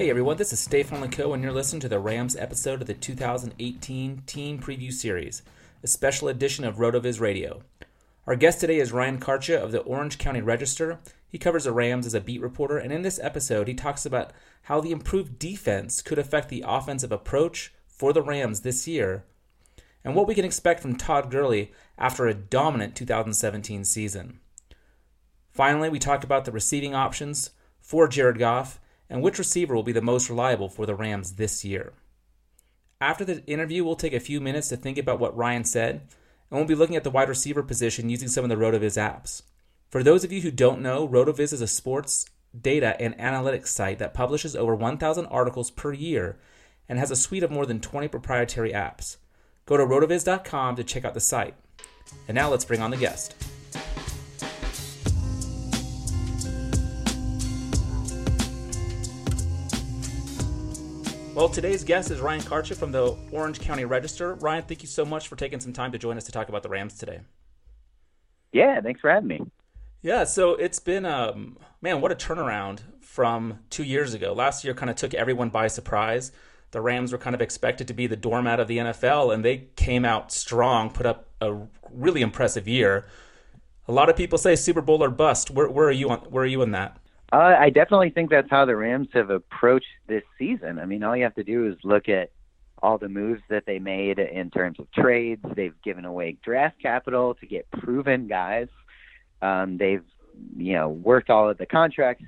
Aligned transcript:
Hey 0.00 0.08
everyone, 0.08 0.38
this 0.38 0.50
is 0.50 0.58
Stefan 0.58 1.02
Leco, 1.02 1.34
and 1.34 1.42
you're 1.42 1.52
listening 1.52 1.80
to 1.80 1.88
the 1.90 1.98
Rams 1.98 2.34
episode 2.34 2.80
of 2.80 2.86
the 2.86 2.94
2018 2.94 4.22
Team 4.24 4.58
Preview 4.58 4.90
Series, 4.90 5.42
a 5.82 5.86
special 5.86 6.28
edition 6.28 6.64
of 6.64 6.76
RotoViz 6.76 7.20
Radio. 7.20 7.60
Our 8.26 8.34
guest 8.34 8.60
today 8.60 8.78
is 8.78 8.92
Ryan 8.92 9.20
Kartje 9.20 9.62
of 9.62 9.72
the 9.72 9.80
Orange 9.80 10.16
County 10.16 10.40
Register. 10.40 11.00
He 11.28 11.36
covers 11.36 11.64
the 11.64 11.72
Rams 11.72 12.06
as 12.06 12.14
a 12.14 12.20
beat 12.22 12.40
reporter, 12.40 12.78
and 12.78 12.94
in 12.94 13.02
this 13.02 13.20
episode, 13.22 13.68
he 13.68 13.74
talks 13.74 14.06
about 14.06 14.32
how 14.62 14.80
the 14.80 14.90
improved 14.90 15.38
defense 15.38 16.00
could 16.00 16.18
affect 16.18 16.48
the 16.48 16.64
offensive 16.66 17.12
approach 17.12 17.74
for 17.86 18.14
the 18.14 18.22
Rams 18.22 18.62
this 18.62 18.88
year, 18.88 19.26
and 20.02 20.14
what 20.14 20.26
we 20.26 20.34
can 20.34 20.46
expect 20.46 20.80
from 20.80 20.96
Todd 20.96 21.30
Gurley 21.30 21.72
after 21.98 22.26
a 22.26 22.32
dominant 22.32 22.96
2017 22.96 23.84
season. 23.84 24.40
Finally, 25.50 25.90
we 25.90 25.98
talk 25.98 26.24
about 26.24 26.46
the 26.46 26.52
receiving 26.52 26.94
options 26.94 27.50
for 27.82 28.08
Jared 28.08 28.38
Goff 28.38 28.80
and 29.10 29.20
which 29.20 29.38
receiver 29.38 29.74
will 29.74 29.82
be 29.82 29.92
the 29.92 30.00
most 30.00 30.30
reliable 30.30 30.68
for 30.68 30.86
the 30.86 30.94
Rams 30.94 31.32
this 31.32 31.64
year. 31.64 31.92
After 33.00 33.24
the 33.24 33.44
interview, 33.46 33.84
we'll 33.84 33.96
take 33.96 34.12
a 34.12 34.20
few 34.20 34.40
minutes 34.40 34.68
to 34.68 34.76
think 34.76 34.96
about 34.96 35.18
what 35.18 35.36
Ryan 35.36 35.64
said, 35.64 36.02
and 36.50 36.58
we'll 36.58 36.64
be 36.64 36.74
looking 36.74 36.96
at 36.96 37.04
the 37.04 37.10
wide 37.10 37.28
receiver 37.28 37.62
position 37.62 38.08
using 38.08 38.28
some 38.28 38.44
of 38.44 38.50
the 38.50 38.56
RotoViz 38.56 38.96
apps. 38.96 39.42
For 39.90 40.02
those 40.02 40.22
of 40.22 40.30
you 40.30 40.40
who 40.42 40.50
don't 40.50 40.80
know, 40.80 41.08
RotoViz 41.08 41.52
is 41.52 41.60
a 41.60 41.66
sports 41.66 42.26
data 42.58 43.00
and 43.00 43.16
analytics 43.18 43.68
site 43.68 43.98
that 43.98 44.14
publishes 44.14 44.54
over 44.54 44.74
1,000 44.74 45.26
articles 45.26 45.70
per 45.70 45.92
year 45.92 46.38
and 46.88 46.98
has 46.98 47.10
a 47.10 47.16
suite 47.16 47.42
of 47.42 47.50
more 47.50 47.66
than 47.66 47.80
20 47.80 48.08
proprietary 48.08 48.72
apps. 48.72 49.16
Go 49.66 49.76
to 49.76 49.84
rotoviz.com 49.84 50.76
to 50.76 50.84
check 50.84 51.04
out 51.04 51.14
the 51.14 51.20
site. 51.20 51.54
And 52.26 52.34
now 52.34 52.50
let's 52.50 52.64
bring 52.64 52.82
on 52.82 52.90
the 52.90 52.96
guest. 52.96 53.34
Well, 61.32 61.48
today's 61.48 61.84
guest 61.84 62.10
is 62.10 62.20
Ryan 62.20 62.40
Kartje 62.40 62.76
from 62.76 62.90
the 62.90 63.16
Orange 63.30 63.60
County 63.60 63.84
Register. 63.84 64.34
Ryan, 64.34 64.64
thank 64.64 64.82
you 64.82 64.88
so 64.88 65.04
much 65.04 65.28
for 65.28 65.36
taking 65.36 65.60
some 65.60 65.72
time 65.72 65.92
to 65.92 65.98
join 65.98 66.16
us 66.16 66.24
to 66.24 66.32
talk 66.32 66.48
about 66.48 66.64
the 66.64 66.68
Rams 66.68 66.98
today. 66.98 67.20
Yeah, 68.52 68.80
thanks 68.80 69.00
for 69.00 69.10
having 69.10 69.28
me. 69.28 69.40
Yeah, 70.02 70.24
so 70.24 70.54
it's 70.56 70.80
been 70.80 71.06
um 71.06 71.56
man, 71.80 72.00
what 72.00 72.10
a 72.10 72.16
turnaround 72.16 72.80
from 73.00 73.60
2 73.70 73.84
years 73.84 74.12
ago. 74.12 74.32
Last 74.32 74.64
year 74.64 74.74
kind 74.74 74.90
of 74.90 74.96
took 74.96 75.14
everyone 75.14 75.50
by 75.50 75.68
surprise. 75.68 76.32
The 76.72 76.80
Rams 76.80 77.12
were 77.12 77.18
kind 77.18 77.34
of 77.34 77.40
expected 77.40 77.86
to 77.88 77.94
be 77.94 78.08
the 78.08 78.16
doormat 78.16 78.58
of 78.58 78.66
the 78.66 78.78
NFL 78.78 79.32
and 79.32 79.44
they 79.44 79.68
came 79.76 80.04
out 80.04 80.32
strong, 80.32 80.90
put 80.90 81.06
up 81.06 81.28
a 81.40 81.56
really 81.92 82.22
impressive 82.22 82.66
year. 82.66 83.06
A 83.86 83.92
lot 83.92 84.08
of 84.08 84.16
people 84.16 84.36
say 84.36 84.56
Super 84.56 84.80
Bowl 84.80 85.02
or 85.02 85.10
bust. 85.10 85.48
Where, 85.48 85.70
where 85.70 85.86
are 85.86 85.92
you 85.92 86.10
on 86.10 86.18
where 86.22 86.42
are 86.42 86.46
you 86.46 86.62
in 86.62 86.72
that? 86.72 86.99
Uh, 87.32 87.56
I 87.58 87.70
definitely 87.70 88.10
think 88.10 88.30
that's 88.30 88.50
how 88.50 88.64
the 88.64 88.74
Rams 88.74 89.08
have 89.12 89.30
approached 89.30 89.86
this 90.08 90.24
season. 90.38 90.78
I 90.78 90.84
mean, 90.84 91.04
all 91.04 91.16
you 91.16 91.22
have 91.22 91.34
to 91.36 91.44
do 91.44 91.68
is 91.68 91.76
look 91.84 92.08
at 92.08 92.30
all 92.82 92.98
the 92.98 93.08
moves 93.08 93.42
that 93.48 93.66
they 93.66 93.78
made 93.78 94.18
in 94.18 94.50
terms 94.50 94.80
of 94.80 94.90
trades. 94.90 95.44
They've 95.54 95.80
given 95.82 96.04
away 96.04 96.38
draft 96.42 96.80
capital 96.80 97.34
to 97.34 97.46
get 97.46 97.70
proven 97.70 98.26
guys. 98.26 98.68
Um, 99.42 99.78
they've, 99.78 100.04
you 100.56 100.72
know, 100.72 100.88
worked 100.88 101.30
all 101.30 101.48
of 101.48 101.58
the 101.58 101.66
contracts 101.66 102.24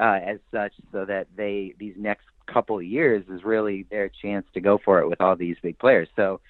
uh, 0.00 0.18
as 0.24 0.38
such 0.50 0.72
so 0.92 1.04
that 1.04 1.26
they 1.36 1.74
these 1.78 1.94
next 1.98 2.24
couple 2.46 2.78
of 2.78 2.84
years 2.84 3.24
is 3.28 3.44
really 3.44 3.86
their 3.90 4.08
chance 4.08 4.46
to 4.54 4.60
go 4.60 4.78
for 4.82 5.00
it 5.00 5.08
with 5.08 5.20
all 5.20 5.36
these 5.36 5.56
big 5.62 5.78
players. 5.78 6.08
So, 6.16 6.40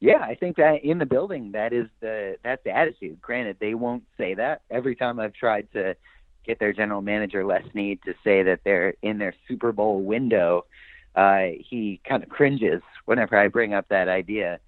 yeah, 0.00 0.20
I 0.20 0.34
think 0.34 0.56
that 0.56 0.84
in 0.84 0.98
the 0.98 1.06
building 1.06 1.52
that 1.52 1.72
is 1.72 1.86
the 2.00 2.36
that's 2.44 2.62
the 2.64 2.70
attitude. 2.70 3.20
Granted, 3.20 3.56
they 3.60 3.74
won't 3.74 4.04
say 4.16 4.34
that 4.34 4.62
every 4.70 4.94
time 4.94 5.18
I've 5.18 5.34
tried 5.34 5.68
to 5.72 5.96
get 6.44 6.58
their 6.58 6.72
general 6.72 7.02
manager 7.02 7.44
Les 7.44 7.62
Snead 7.72 8.00
to 8.04 8.14
say 8.22 8.42
that 8.42 8.60
they're 8.64 8.94
in 9.02 9.18
their 9.18 9.34
Super 9.48 9.72
Bowl 9.72 10.02
window, 10.02 10.66
uh, 11.14 11.46
he 11.58 12.00
kind 12.08 12.22
of 12.22 12.28
cringes 12.28 12.82
whenever 13.04 13.38
I 13.38 13.48
bring 13.48 13.74
up 13.74 13.88
that 13.88 14.08
idea. 14.08 14.58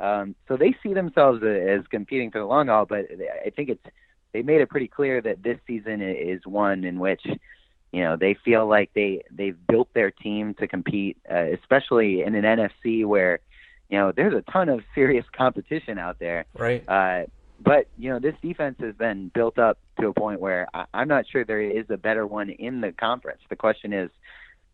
Um, 0.00 0.34
so 0.48 0.56
they 0.56 0.74
see 0.82 0.92
themselves 0.92 1.42
as 1.42 1.86
competing 1.88 2.30
for 2.30 2.38
the 2.38 2.44
long 2.44 2.68
haul, 2.68 2.84
but 2.86 3.06
I 3.44 3.50
think 3.50 3.68
it's 3.68 3.84
they 4.32 4.42
made 4.42 4.60
it 4.60 4.68
pretty 4.68 4.88
clear 4.88 5.20
that 5.22 5.42
this 5.42 5.58
season 5.66 6.02
is 6.02 6.44
one 6.44 6.84
in 6.84 6.98
which 6.98 7.22
you 7.92 8.02
know 8.02 8.16
they 8.16 8.34
feel 8.44 8.66
like 8.66 8.90
they 8.94 9.22
they've 9.30 9.56
built 9.68 9.88
their 9.94 10.10
team 10.10 10.54
to 10.54 10.66
compete, 10.66 11.16
uh, 11.30 11.46
especially 11.60 12.22
in 12.22 12.34
an 12.34 12.42
NFC 12.42 13.06
where 13.06 13.38
you 13.88 13.96
know 13.96 14.12
there's 14.12 14.34
a 14.34 14.42
ton 14.50 14.68
of 14.68 14.80
serious 14.94 15.24
competition 15.36 15.98
out 15.98 16.18
there. 16.18 16.44
Right. 16.58 16.86
Uh, 16.86 17.24
but 17.64 17.88
you 17.98 18.10
know, 18.10 18.18
this 18.18 18.34
defense 18.42 18.76
has 18.80 18.94
been 18.94 19.30
built 19.34 19.58
up 19.58 19.78
to 20.00 20.08
a 20.08 20.12
point 20.12 20.40
where 20.40 20.68
I, 20.74 20.84
I'm 20.92 21.08
not 21.08 21.24
sure 21.30 21.44
there 21.44 21.60
is 21.60 21.86
a 21.88 21.96
better 21.96 22.26
one 22.26 22.50
in 22.50 22.80
the 22.80 22.92
conference. 22.92 23.40
The 23.48 23.56
question 23.56 23.92
is, 23.92 24.10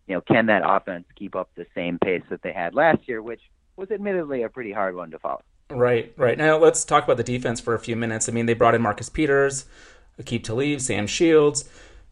you 0.07 0.15
know, 0.15 0.21
can 0.21 0.47
that 0.47 0.63
offense 0.65 1.05
keep 1.17 1.37
up 1.37 1.51
the 1.55 1.67
same 1.75 1.99
pace 1.99 2.23
that 2.31 2.43
they 2.43 2.53
had 2.53 2.75
last 2.75 3.07
year, 3.07 3.23
which 3.23 3.41
was 3.77 3.91
admittedly 3.91 4.43
a 4.43 4.49
pretty 4.49 4.73
hard 4.73 4.97
one 4.97 5.11
to 5.13 5.19
follow. 5.19 5.43
Right, 5.71 6.13
right. 6.17 6.37
Now 6.37 6.59
let's 6.59 6.85
talk 6.85 7.05
about 7.05 7.17
the 7.17 7.23
defense 7.23 7.61
for 7.61 7.75
a 7.75 7.79
few 7.79 7.95
minutes. 7.95 8.29
I 8.29 8.33
mean, 8.33 8.47
they 8.47 8.55
brought 8.55 8.75
in 8.75 8.83
Marcus 8.83 9.09
Peters, 9.09 9.67
Aqib 10.21 10.43
Talib, 10.43 10.81
Sam 10.81 11.07
Shields, 11.07 11.69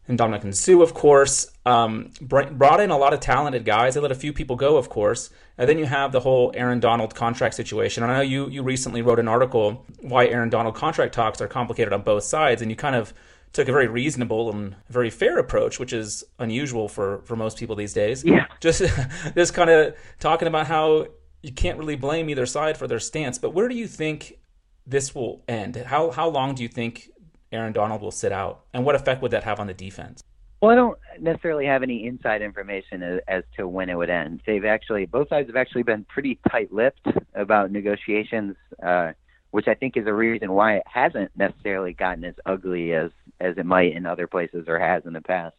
and 0.09 0.19
Ndamukong 0.19 0.55
Suh, 0.55 0.81
of 0.81 0.93
course. 0.93 1.51
Um, 1.65 2.11
brought 2.19 2.79
in 2.81 2.89
a 2.89 2.97
lot 2.97 3.13
of 3.13 3.19
talented 3.19 3.63
guys. 3.63 3.93
They 3.93 4.01
let 4.01 4.11
a 4.11 4.15
few 4.15 4.33
people 4.33 4.55
go, 4.55 4.75
of 4.75 4.89
course. 4.89 5.29
And 5.57 5.69
then 5.69 5.77
you 5.77 5.85
have 5.85 6.11
the 6.11 6.21
whole 6.21 6.51
Aaron 6.55 6.79
Donald 6.79 7.13
contract 7.13 7.53
situation. 7.53 8.01
And 8.01 8.11
I 8.11 8.15
know 8.15 8.21
you 8.21 8.49
you 8.49 8.63
recently 8.63 9.03
wrote 9.03 9.19
an 9.19 9.27
article 9.27 9.85
why 10.01 10.25
Aaron 10.25 10.49
Donald 10.49 10.75
contract 10.75 11.13
talks 11.13 11.39
are 11.41 11.47
complicated 11.47 11.93
on 11.93 12.01
both 12.01 12.23
sides, 12.23 12.61
and 12.61 12.71
you 12.71 12.75
kind 12.75 12.95
of 12.95 13.13
took 13.53 13.67
a 13.67 13.71
very 13.71 13.87
reasonable 13.87 14.51
and 14.51 14.75
very 14.89 15.09
fair 15.11 15.37
approach, 15.37 15.79
which 15.79 15.93
is 15.93 16.23
unusual 16.39 16.87
for, 16.87 17.21
for 17.25 17.35
most 17.35 17.57
people 17.57 17.75
these 17.75 17.93
days. 17.93 18.23
Yeah. 18.23 18.45
Just 18.59 18.83
just 19.35 19.53
kind 19.53 19.69
of 19.69 19.95
talking 20.19 20.47
about 20.47 20.67
how 20.67 21.07
you 21.41 21.51
can't 21.53 21.77
really 21.77 21.95
blame 21.95 22.29
either 22.29 22.45
side 22.45 22.77
for 22.77 22.87
their 22.87 22.99
stance. 22.99 23.37
But 23.37 23.51
where 23.51 23.67
do 23.69 23.75
you 23.75 23.87
think 23.87 24.39
this 24.85 25.15
will 25.15 25.43
end? 25.47 25.75
How 25.77 26.11
how 26.11 26.27
long 26.29 26.55
do 26.55 26.63
you 26.63 26.69
think 26.69 27.09
Aaron 27.51 27.73
Donald 27.73 28.01
will 28.01 28.11
sit 28.11 28.31
out, 28.31 28.61
and 28.73 28.85
what 28.85 28.95
effect 28.95 29.21
would 29.21 29.31
that 29.31 29.43
have 29.43 29.59
on 29.59 29.67
the 29.67 29.73
defense? 29.73 30.21
Well, 30.61 30.71
I 30.71 30.75
don't 30.75 30.99
necessarily 31.19 31.65
have 31.65 31.83
any 31.83 32.05
inside 32.05 32.41
information 32.41 33.01
as, 33.01 33.21
as 33.27 33.43
to 33.55 33.67
when 33.67 33.89
it 33.89 33.95
would 33.95 34.09
end. 34.09 34.41
They've 34.45 34.65
actually 34.65 35.05
both 35.05 35.29
sides 35.29 35.47
have 35.47 35.55
actually 35.55 35.83
been 35.83 36.03
pretty 36.03 36.37
tight-lipped 36.51 37.07
about 37.33 37.71
negotiations, 37.71 38.57
uh, 38.83 39.13
which 39.51 39.67
I 39.67 39.73
think 39.73 39.95
is 39.95 40.05
a 40.05 40.13
reason 40.13 40.51
why 40.51 40.75
it 40.77 40.83
hasn't 40.85 41.31
necessarily 41.35 41.93
gotten 41.93 42.25
as 42.25 42.35
ugly 42.45 42.93
as 42.93 43.11
as 43.39 43.57
it 43.57 43.65
might 43.65 43.93
in 43.93 44.05
other 44.05 44.27
places 44.27 44.65
or 44.67 44.77
has 44.79 45.05
in 45.05 45.13
the 45.13 45.21
past. 45.21 45.55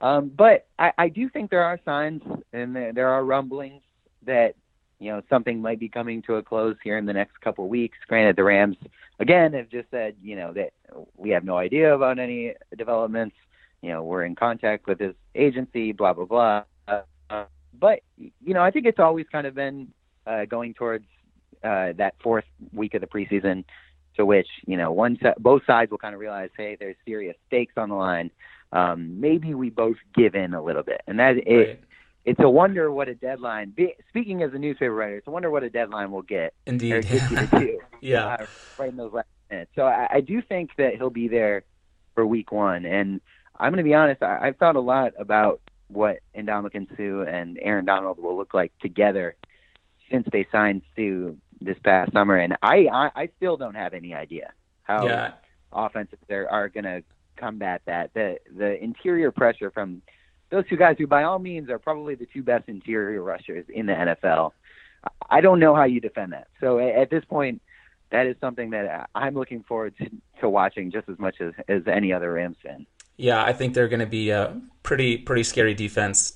Um, 0.00 0.30
but 0.34 0.66
I, 0.78 0.92
I 0.98 1.08
do 1.08 1.28
think 1.28 1.50
there 1.50 1.64
are 1.64 1.80
signs 1.84 2.22
and 2.52 2.76
there, 2.76 2.92
there 2.92 3.08
are 3.08 3.24
rumblings 3.24 3.82
that 4.24 4.54
you 5.02 5.10
know 5.10 5.22
something 5.28 5.60
might 5.60 5.80
be 5.80 5.88
coming 5.88 6.22
to 6.22 6.36
a 6.36 6.42
close 6.42 6.76
here 6.84 6.96
in 6.96 7.06
the 7.06 7.12
next 7.12 7.40
couple 7.40 7.64
of 7.64 7.70
weeks. 7.70 7.98
Granted, 8.06 8.36
the 8.36 8.44
Rams 8.44 8.76
again 9.18 9.52
have 9.54 9.68
just 9.68 9.90
said 9.90 10.14
you 10.22 10.36
know 10.36 10.52
that 10.52 10.72
we 11.16 11.30
have 11.30 11.44
no 11.44 11.56
idea 11.56 11.94
about 11.94 12.18
any 12.18 12.54
developments. 12.76 13.34
You 13.80 13.90
know, 13.90 14.04
we're 14.04 14.24
in 14.24 14.36
contact 14.36 14.86
with 14.86 14.98
this 14.98 15.14
agency, 15.34 15.92
blah 15.92 16.12
blah 16.12 16.24
blah. 16.24 16.62
Uh, 16.86 17.44
but 17.78 18.00
you 18.16 18.54
know, 18.54 18.62
I 18.62 18.70
think 18.70 18.86
it's 18.86 19.00
always 19.00 19.26
kind 19.32 19.46
of 19.46 19.54
been 19.54 19.88
uh, 20.26 20.44
going 20.44 20.74
towards 20.74 21.04
uh, 21.64 21.92
that 21.96 22.14
fourth 22.22 22.44
week 22.72 22.94
of 22.94 23.00
the 23.00 23.08
preseason, 23.08 23.64
to 24.16 24.24
which 24.24 24.48
you 24.66 24.76
know 24.76 24.92
one 24.92 25.18
both 25.38 25.62
sides 25.66 25.90
will 25.90 25.98
kind 25.98 26.14
of 26.14 26.20
realize, 26.20 26.50
hey, 26.56 26.76
there's 26.78 26.96
serious 27.04 27.36
stakes 27.48 27.74
on 27.76 27.88
the 27.88 27.96
line. 27.96 28.30
Um, 28.70 29.20
maybe 29.20 29.52
we 29.52 29.68
both 29.68 29.96
give 30.14 30.34
in 30.36 30.54
a 30.54 30.62
little 30.62 30.84
bit, 30.84 31.02
and 31.08 31.18
that 31.18 31.34
right. 31.34 31.46
it 31.46 31.84
it's 32.24 32.40
a 32.40 32.48
wonder 32.48 32.90
what 32.92 33.08
a 33.08 33.14
deadline. 33.14 33.70
Be, 33.70 33.94
speaking 34.08 34.42
as 34.42 34.52
a 34.54 34.58
newspaper 34.58 34.94
writer, 34.94 35.16
it's 35.16 35.26
a 35.26 35.30
wonder 35.30 35.50
what 35.50 35.62
a 35.62 35.70
deadline 35.70 36.12
will 36.12 36.22
get. 36.22 36.54
Indeed, 36.66 37.06
yeah, 38.00 38.26
uh, 38.26 38.46
right 38.78 38.90
in 38.90 38.96
those 38.96 39.12
last 39.12 39.26
minutes. 39.50 39.72
So 39.74 39.82
I, 39.82 40.08
I 40.14 40.20
do 40.20 40.40
think 40.40 40.70
that 40.78 40.96
he'll 40.96 41.10
be 41.10 41.28
there 41.28 41.64
for 42.14 42.26
week 42.26 42.52
one, 42.52 42.84
and 42.84 43.20
I'm 43.58 43.72
going 43.72 43.84
to 43.84 43.88
be 43.88 43.94
honest. 43.94 44.22
I, 44.22 44.38
I've 44.42 44.56
thought 44.56 44.76
a 44.76 44.80
lot 44.80 45.12
about 45.18 45.60
what 45.88 46.20
Ndamukong 46.36 46.96
Suh 46.96 47.28
and 47.28 47.58
Aaron 47.60 47.84
Donald 47.84 48.18
will 48.18 48.36
look 48.36 48.54
like 48.54 48.72
together 48.80 49.36
since 50.10 50.26
they 50.32 50.46
signed 50.52 50.82
Suh 50.96 51.32
this 51.60 51.76
past 51.84 52.12
summer, 52.12 52.36
and 52.36 52.56
I 52.62 52.86
I, 52.92 53.10
I 53.14 53.28
still 53.36 53.56
don't 53.56 53.74
have 53.74 53.94
any 53.94 54.14
idea 54.14 54.52
how 54.84 55.06
yeah. 55.06 55.32
offenses 55.72 56.18
are, 56.30 56.48
are 56.48 56.68
going 56.68 56.84
to 56.84 57.02
combat 57.36 57.82
that. 57.86 58.14
The 58.14 58.38
the 58.56 58.82
interior 58.82 59.32
pressure 59.32 59.70
from 59.70 60.02
those 60.52 60.68
two 60.68 60.76
guys 60.76 60.96
who, 60.98 61.06
by 61.06 61.24
all 61.24 61.38
means, 61.38 61.70
are 61.70 61.78
probably 61.78 62.14
the 62.14 62.26
two 62.26 62.42
best 62.42 62.68
interior 62.68 63.22
rushers 63.22 63.64
in 63.68 63.86
the 63.86 63.92
NFL. 63.92 64.52
I 65.28 65.40
don't 65.40 65.58
know 65.58 65.74
how 65.74 65.84
you 65.84 66.00
defend 66.00 66.32
that. 66.32 66.46
So 66.60 66.78
at 66.78 67.10
this 67.10 67.24
point, 67.24 67.60
that 68.10 68.26
is 68.26 68.36
something 68.40 68.70
that 68.70 69.08
I'm 69.14 69.34
looking 69.34 69.64
forward 69.64 69.96
to, 69.98 70.10
to 70.40 70.48
watching 70.48 70.92
just 70.92 71.08
as 71.08 71.18
much 71.18 71.40
as, 71.40 71.54
as 71.66 71.82
any 71.86 72.12
other 72.12 72.32
Rams 72.32 72.58
fan. 72.62 72.86
Yeah, 73.16 73.42
I 73.42 73.52
think 73.52 73.74
they're 73.74 73.88
going 73.88 74.00
to 74.00 74.06
be 74.06 74.30
a 74.30 74.60
pretty 74.82 75.18
pretty 75.18 75.42
scary 75.42 75.74
defense. 75.74 76.34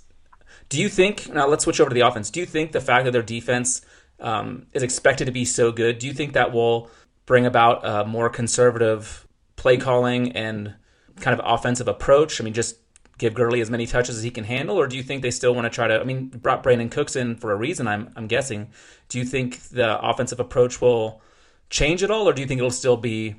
Do 0.69 0.81
you 0.81 0.89
think 0.89 1.33
now? 1.33 1.47
Let's 1.47 1.65
switch 1.65 1.81
over 1.81 1.91
to 1.91 1.95
the 1.95 2.01
offense. 2.01 2.31
Do 2.31 2.41
you 2.41 2.47
think 2.47 2.73
the 2.73 2.81
fact 2.81 3.05
that 3.05 3.13
their 3.13 3.23
defense 3.23 3.83
um, 4.21 4.67
is 4.73 4.83
expected 4.83 5.27
to 5.27 5.33
be 5.33 5.45
so 5.45 5.73
good, 5.73 5.99
do 5.99 6.07
you 6.07 6.13
think 6.13 6.33
that 6.33 6.53
will 6.53 6.91
bring 7.27 7.47
about 7.47 7.81
a 7.85 8.05
more 8.05 8.29
conservative 8.29 9.27
play 9.57 9.77
calling 9.77 10.33
and 10.33 10.75
kind 11.21 11.39
of 11.39 11.45
offensive 11.45 11.89
approach? 11.89 12.41
I 12.41 12.45
mean, 12.45 12.55
just 12.55 12.77
give 13.19 13.35
Gurley 13.35 13.61
as 13.61 13.71
many 13.71 13.87
touches 13.87 14.17
as 14.17 14.23
he 14.23 14.31
can 14.31 14.45
handle, 14.45 14.77
or 14.77 14.87
do 14.87 14.97
you 14.97 15.03
think 15.03 15.23
they 15.23 15.31
still 15.31 15.55
want 15.55 15.65
to 15.65 15.71
try 15.71 15.87
to? 15.87 16.01
I 16.01 16.05
mean, 16.05 16.29
brought 16.29 16.63
Brandin 16.63 16.91
Cooks 16.91 17.17
in 17.17 17.37
for 17.37 17.53
a 17.53 17.57
reason. 17.57 17.87
I'm 17.87 18.11
I'm 18.17 18.27
guessing. 18.27 18.69
Do 19.09 19.19
you 19.19 19.25
think 19.25 19.61
the 19.69 20.01
offensive 20.01 20.41
approach 20.41 20.81
will 20.81 21.23
change 21.71 22.03
at 22.03 22.11
all, 22.11 22.29
or 22.29 22.33
do 22.33 22.43
you 22.43 22.49
think 22.49 22.59
it'll 22.59 22.71
still 22.71 22.97
be 22.97 23.37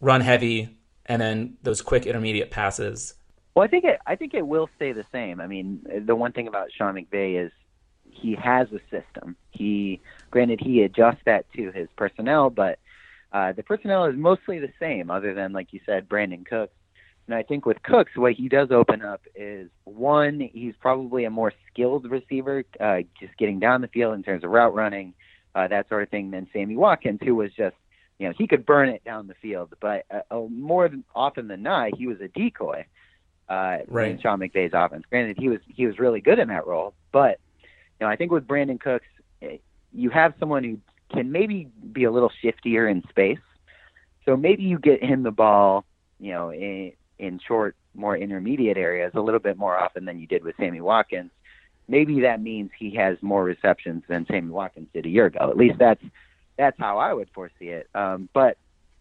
run 0.00 0.20
heavy 0.20 0.76
and 1.06 1.20
then 1.20 1.56
those 1.62 1.82
quick 1.82 2.06
intermediate 2.06 2.50
passes? 2.50 3.14
Well, 3.54 3.64
I 3.64 3.68
think 3.68 3.84
it 3.84 4.00
I 4.06 4.16
think 4.16 4.34
it 4.34 4.46
will 4.46 4.68
stay 4.76 4.92
the 4.92 5.04
same. 5.12 5.40
I 5.40 5.46
mean, 5.46 5.86
the 6.04 6.16
one 6.16 6.32
thing 6.32 6.48
about 6.48 6.70
Sean 6.76 6.94
McVay 6.94 7.44
is 7.44 7.52
he 8.04 8.34
has 8.34 8.68
a 8.72 8.80
system. 8.90 9.36
He 9.50 10.00
granted 10.30 10.60
he 10.60 10.82
adjusts 10.82 11.22
that 11.26 11.46
to 11.54 11.70
his 11.70 11.88
personnel, 11.96 12.50
but 12.50 12.78
uh, 13.32 13.52
the 13.52 13.62
personnel 13.62 14.06
is 14.06 14.16
mostly 14.16 14.58
the 14.58 14.72
same, 14.78 15.10
other 15.10 15.34
than 15.34 15.52
like 15.52 15.72
you 15.72 15.80
said, 15.86 16.08
Brandin 16.08 16.46
Cooks 16.46 16.74
and 17.26 17.34
I 17.34 17.42
think 17.42 17.64
with 17.64 17.82
Cooks, 17.82 18.12
what 18.16 18.34
he 18.34 18.48
does 18.48 18.70
open 18.70 19.02
up 19.02 19.22
is 19.34 19.70
one, 19.84 20.50
he's 20.52 20.74
probably 20.78 21.24
a 21.24 21.30
more 21.30 21.52
skilled 21.70 22.10
receiver, 22.10 22.64
uh, 22.78 22.98
just 23.18 23.36
getting 23.38 23.58
down 23.58 23.80
the 23.80 23.88
field 23.88 24.14
in 24.14 24.22
terms 24.22 24.44
of 24.44 24.50
route 24.50 24.74
running, 24.74 25.14
uh, 25.54 25.68
that 25.68 25.88
sort 25.88 26.02
of 26.02 26.10
thing, 26.10 26.30
than 26.30 26.48
Sammy 26.52 26.76
Watkins, 26.76 27.20
who 27.22 27.34
was 27.34 27.50
just, 27.56 27.76
you 28.18 28.28
know, 28.28 28.34
he 28.36 28.46
could 28.46 28.66
burn 28.66 28.90
it 28.90 29.02
down 29.04 29.26
the 29.26 29.34
field. 29.34 29.72
But 29.80 30.04
uh, 30.10 30.20
uh, 30.30 30.46
more 30.50 30.88
than, 30.88 31.02
often 31.14 31.48
than 31.48 31.62
not, 31.62 31.96
he 31.96 32.06
was 32.06 32.20
a 32.20 32.28
decoy 32.28 32.84
uh, 33.48 33.78
right. 33.88 34.10
in 34.10 34.20
Sean 34.20 34.38
McVay's 34.38 34.72
offense. 34.74 35.04
Granted, 35.08 35.38
he 35.38 35.48
was 35.48 35.60
he 35.66 35.86
was 35.86 35.98
really 35.98 36.20
good 36.20 36.38
in 36.38 36.48
that 36.48 36.66
role, 36.66 36.94
but 37.10 37.40
you 37.98 38.06
know, 38.06 38.08
I 38.08 38.16
think 38.16 38.32
with 38.32 38.46
Brandin 38.46 38.80
Cooks, 38.80 39.06
eh, 39.42 39.58
you 39.92 40.10
have 40.10 40.34
someone 40.38 40.64
who 40.64 40.78
can 41.12 41.32
maybe 41.32 41.68
be 41.92 42.04
a 42.04 42.10
little 42.10 42.30
shiftier 42.42 42.90
in 42.90 43.02
space. 43.08 43.38
So 44.24 44.36
maybe 44.36 44.62
you 44.62 44.78
get 44.78 45.04
him 45.04 45.22
the 45.22 45.30
ball, 45.30 45.84
you 46.18 46.32
know, 46.32 46.50
in, 46.50 46.92
in 47.18 47.40
short, 47.46 47.76
more 47.94 48.16
intermediate 48.16 48.76
areas 48.76 49.12
a 49.14 49.20
little 49.20 49.40
bit 49.40 49.56
more 49.56 49.76
often 49.76 50.04
than 50.04 50.18
you 50.18 50.26
did 50.26 50.44
with 50.44 50.56
Sammy 50.56 50.80
Watkins. 50.80 51.30
Maybe 51.86 52.20
that 52.20 52.40
means 52.40 52.70
he 52.78 52.94
has 52.96 53.18
more 53.20 53.44
receptions 53.44 54.02
than 54.08 54.26
Sammy 54.26 54.50
Watkins 54.50 54.88
did 54.94 55.06
a 55.06 55.08
year 55.08 55.26
ago. 55.26 55.50
At 55.50 55.56
least 55.56 55.78
that's 55.78 56.02
that's 56.56 56.78
how 56.78 56.98
I 56.98 57.12
would 57.12 57.28
foresee 57.34 57.68
it. 57.68 57.88
Um, 57.94 58.28
but 58.32 58.56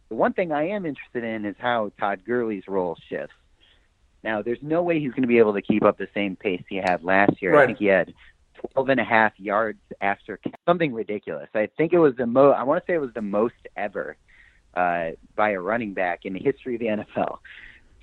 the 0.10 0.16
one 0.16 0.34
thing 0.34 0.52
I 0.52 0.70
am 0.70 0.86
interested 0.86 1.24
in 1.24 1.46
is 1.46 1.56
how 1.58 1.92
Todd 2.00 2.24
Gurley's 2.26 2.68
role 2.68 2.98
shifts. 3.10 3.36
Now, 4.24 4.42
there's 4.42 4.62
no 4.62 4.82
way 4.82 5.00
he's 5.00 5.12
going 5.12 5.24
to 5.24 5.28
be 5.28 5.38
able 5.38 5.54
to 5.54 5.62
keep 5.62 5.84
up 5.84 5.98
the 5.98 6.08
same 6.14 6.36
pace 6.36 6.64
he 6.70 6.78
had 6.78 7.04
last 7.04 7.42
year. 7.42 7.54
Right. 7.54 7.64
I 7.64 7.66
think 7.68 7.78
he 7.78 7.86
had 7.86 8.14
12 8.74 8.90
and 8.90 9.00
a 9.00 9.04
half 9.04 9.34
yards 9.38 9.80
after 10.02 10.40
something 10.66 10.94
ridiculous. 10.94 11.50
I 11.54 11.68
think 11.78 11.94
it 11.94 12.00
was 12.00 12.16
the 12.16 12.26
most. 12.26 12.56
I 12.56 12.64
want 12.64 12.84
to 12.84 12.92
say 12.92 12.96
it 12.96 13.02
was 13.02 13.14
the 13.14 13.22
most 13.22 13.56
ever 13.76 14.16
uh, 14.76 15.12
by 15.36 15.52
a 15.52 15.60
running 15.60 15.94
back 15.94 16.26
in 16.26 16.34
the 16.34 16.40
history 16.40 16.76
of 16.76 16.80
the 16.80 16.88
NFL. 16.88 17.40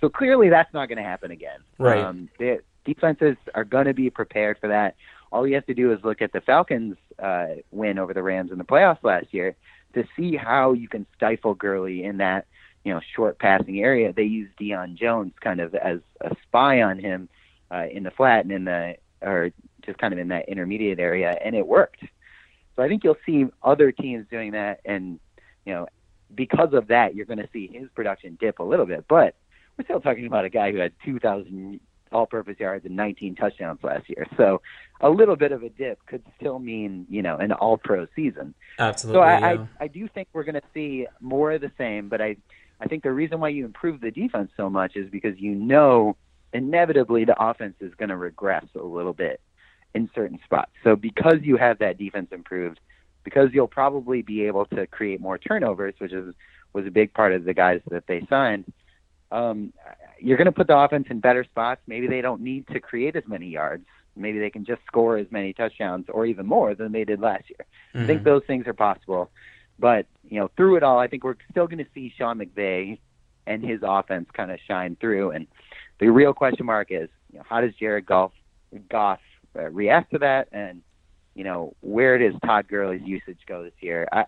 So 0.00 0.08
clearly, 0.08 0.48
that's 0.48 0.72
not 0.72 0.88
going 0.88 0.98
to 0.98 1.04
happen 1.04 1.30
again. 1.30 1.60
Right. 1.78 2.02
Um, 2.02 2.28
the 2.38 2.60
defenses 2.84 3.36
are 3.54 3.64
going 3.64 3.86
to 3.86 3.94
be 3.94 4.10
prepared 4.10 4.58
for 4.58 4.68
that. 4.68 4.96
All 5.32 5.46
you 5.46 5.54
have 5.54 5.66
to 5.66 5.74
do 5.74 5.92
is 5.92 5.98
look 6.02 6.22
at 6.22 6.32
the 6.32 6.40
Falcons' 6.40 6.96
uh, 7.18 7.46
win 7.70 7.98
over 7.98 8.14
the 8.14 8.22
Rams 8.22 8.50
in 8.50 8.58
the 8.58 8.64
playoffs 8.64 9.02
last 9.04 9.32
year 9.32 9.56
to 9.94 10.04
see 10.16 10.36
how 10.36 10.72
you 10.72 10.88
can 10.88 11.06
stifle 11.16 11.54
Gurley 11.54 12.04
in 12.04 12.18
that 12.18 12.46
you 12.84 12.92
know 12.92 13.00
short 13.14 13.38
passing 13.38 13.80
area. 13.80 14.12
They 14.12 14.24
used 14.24 14.56
Deion 14.56 14.96
Jones 14.96 15.32
kind 15.40 15.60
of 15.60 15.74
as 15.74 16.00
a 16.20 16.34
spy 16.42 16.82
on 16.82 16.98
him 16.98 17.28
uh, 17.70 17.86
in 17.90 18.02
the 18.02 18.10
flat 18.10 18.44
and 18.44 18.52
in 18.52 18.64
the 18.64 18.96
or 19.22 19.52
just 19.84 19.98
kind 19.98 20.12
of 20.12 20.18
in 20.18 20.28
that 20.28 20.48
intermediate 20.48 20.98
area, 20.98 21.38
and 21.44 21.54
it 21.54 21.66
worked. 21.66 22.02
So 22.76 22.82
I 22.82 22.88
think 22.88 23.04
you'll 23.04 23.16
see 23.26 23.46
other 23.62 23.92
teams 23.92 24.26
doing 24.30 24.52
that, 24.52 24.80
and 24.84 25.20
you 25.66 25.74
know 25.74 25.88
because 26.34 26.72
of 26.72 26.88
that, 26.88 27.14
you're 27.14 27.26
going 27.26 27.38
to 27.38 27.48
see 27.52 27.68
his 27.72 27.88
production 27.94 28.36
dip 28.40 28.60
a 28.60 28.62
little 28.62 28.86
bit, 28.86 29.04
but 29.08 29.34
we're 29.80 29.84
still 29.84 30.00
talking 30.00 30.26
about 30.26 30.44
a 30.44 30.50
guy 30.50 30.72
who 30.72 30.78
had 30.78 30.92
2,000 31.06 31.80
all-purpose 32.12 32.56
yards 32.58 32.84
and 32.84 32.96
19 32.96 33.34
touchdowns 33.34 33.78
last 33.82 34.08
year. 34.10 34.26
So 34.36 34.60
a 35.00 35.08
little 35.08 35.36
bit 35.36 35.52
of 35.52 35.62
a 35.62 35.70
dip 35.70 36.04
could 36.06 36.22
still 36.36 36.58
mean, 36.58 37.06
you 37.08 37.22
know, 37.22 37.36
an 37.36 37.52
all-pro 37.52 38.06
season. 38.14 38.54
Absolutely. 38.78 39.18
So 39.18 39.22
I, 39.22 39.38
yeah. 39.38 39.66
I, 39.80 39.84
I 39.84 39.88
do 39.88 40.08
think 40.08 40.28
we're 40.32 40.44
going 40.44 40.56
to 40.56 40.62
see 40.74 41.06
more 41.20 41.52
of 41.52 41.62
the 41.62 41.70
same, 41.78 42.08
but 42.08 42.20
I, 42.20 42.36
I 42.80 42.88
think 42.88 43.04
the 43.04 43.12
reason 43.12 43.40
why 43.40 43.48
you 43.50 43.64
improve 43.64 44.00
the 44.00 44.10
defense 44.10 44.50
so 44.56 44.68
much 44.68 44.96
is 44.96 45.08
because 45.08 45.38
you 45.38 45.54
know 45.54 46.16
inevitably 46.52 47.24
the 47.24 47.40
offense 47.42 47.76
is 47.80 47.94
going 47.94 48.08
to 48.10 48.16
regress 48.16 48.66
a 48.74 48.82
little 48.82 49.14
bit 49.14 49.40
in 49.94 50.10
certain 50.14 50.40
spots. 50.44 50.72
So 50.84 50.94
because 50.94 51.36
you 51.42 51.56
have 51.56 51.78
that 51.78 51.96
defense 51.96 52.28
improved, 52.32 52.80
because 53.24 53.50
you'll 53.52 53.68
probably 53.68 54.20
be 54.20 54.42
able 54.44 54.66
to 54.66 54.86
create 54.88 55.20
more 55.20 55.38
turnovers, 55.38 55.94
which 55.98 56.12
is 56.12 56.34
was 56.72 56.86
a 56.86 56.90
big 56.90 57.14
part 57.14 57.32
of 57.32 57.44
the 57.44 57.54
guys 57.54 57.80
that 57.90 58.06
they 58.06 58.26
signed– 58.28 58.70
um, 59.30 59.72
you're 60.18 60.36
going 60.36 60.46
to 60.46 60.52
put 60.52 60.66
the 60.66 60.76
offense 60.76 61.06
in 61.10 61.20
better 61.20 61.44
spots. 61.44 61.80
Maybe 61.86 62.06
they 62.06 62.20
don't 62.20 62.42
need 62.42 62.66
to 62.68 62.80
create 62.80 63.16
as 63.16 63.24
many 63.26 63.48
yards. 63.48 63.84
Maybe 64.16 64.38
they 64.38 64.50
can 64.50 64.64
just 64.64 64.82
score 64.86 65.16
as 65.16 65.26
many 65.30 65.52
touchdowns 65.52 66.06
or 66.08 66.26
even 66.26 66.46
more 66.46 66.74
than 66.74 66.92
they 66.92 67.04
did 67.04 67.20
last 67.20 67.44
year. 67.48 67.64
Mm-hmm. 67.94 68.04
I 68.04 68.06
think 68.06 68.18
mm-hmm. 68.20 68.28
those 68.28 68.42
things 68.46 68.66
are 68.66 68.74
possible. 68.74 69.30
But 69.78 70.06
you 70.28 70.38
know, 70.38 70.50
through 70.56 70.76
it 70.76 70.82
all, 70.82 70.98
I 70.98 71.08
think 71.08 71.24
we're 71.24 71.36
still 71.50 71.66
going 71.66 71.78
to 71.78 71.90
see 71.94 72.12
Sean 72.16 72.38
McVay 72.38 72.98
and 73.46 73.64
his 73.64 73.80
offense 73.82 74.28
kind 74.32 74.50
of 74.50 74.58
shine 74.66 74.96
through. 75.00 75.30
And 75.30 75.46
the 75.98 76.08
real 76.08 76.34
question 76.34 76.66
mark 76.66 76.88
is, 76.90 77.08
you 77.32 77.38
know, 77.38 77.44
how 77.48 77.60
does 77.60 77.74
Jared 77.74 78.06
Goff, 78.06 78.32
Goff 78.90 79.20
uh, 79.56 79.70
react 79.70 80.12
to 80.12 80.18
that, 80.18 80.48
and 80.52 80.82
you 81.34 81.44
know, 81.44 81.74
where 81.80 82.18
does 82.18 82.38
Todd 82.44 82.68
Gurley's 82.68 83.02
usage 83.06 83.38
go 83.46 83.62
this 83.62 83.72
year? 83.80 84.06
I, 84.12 84.26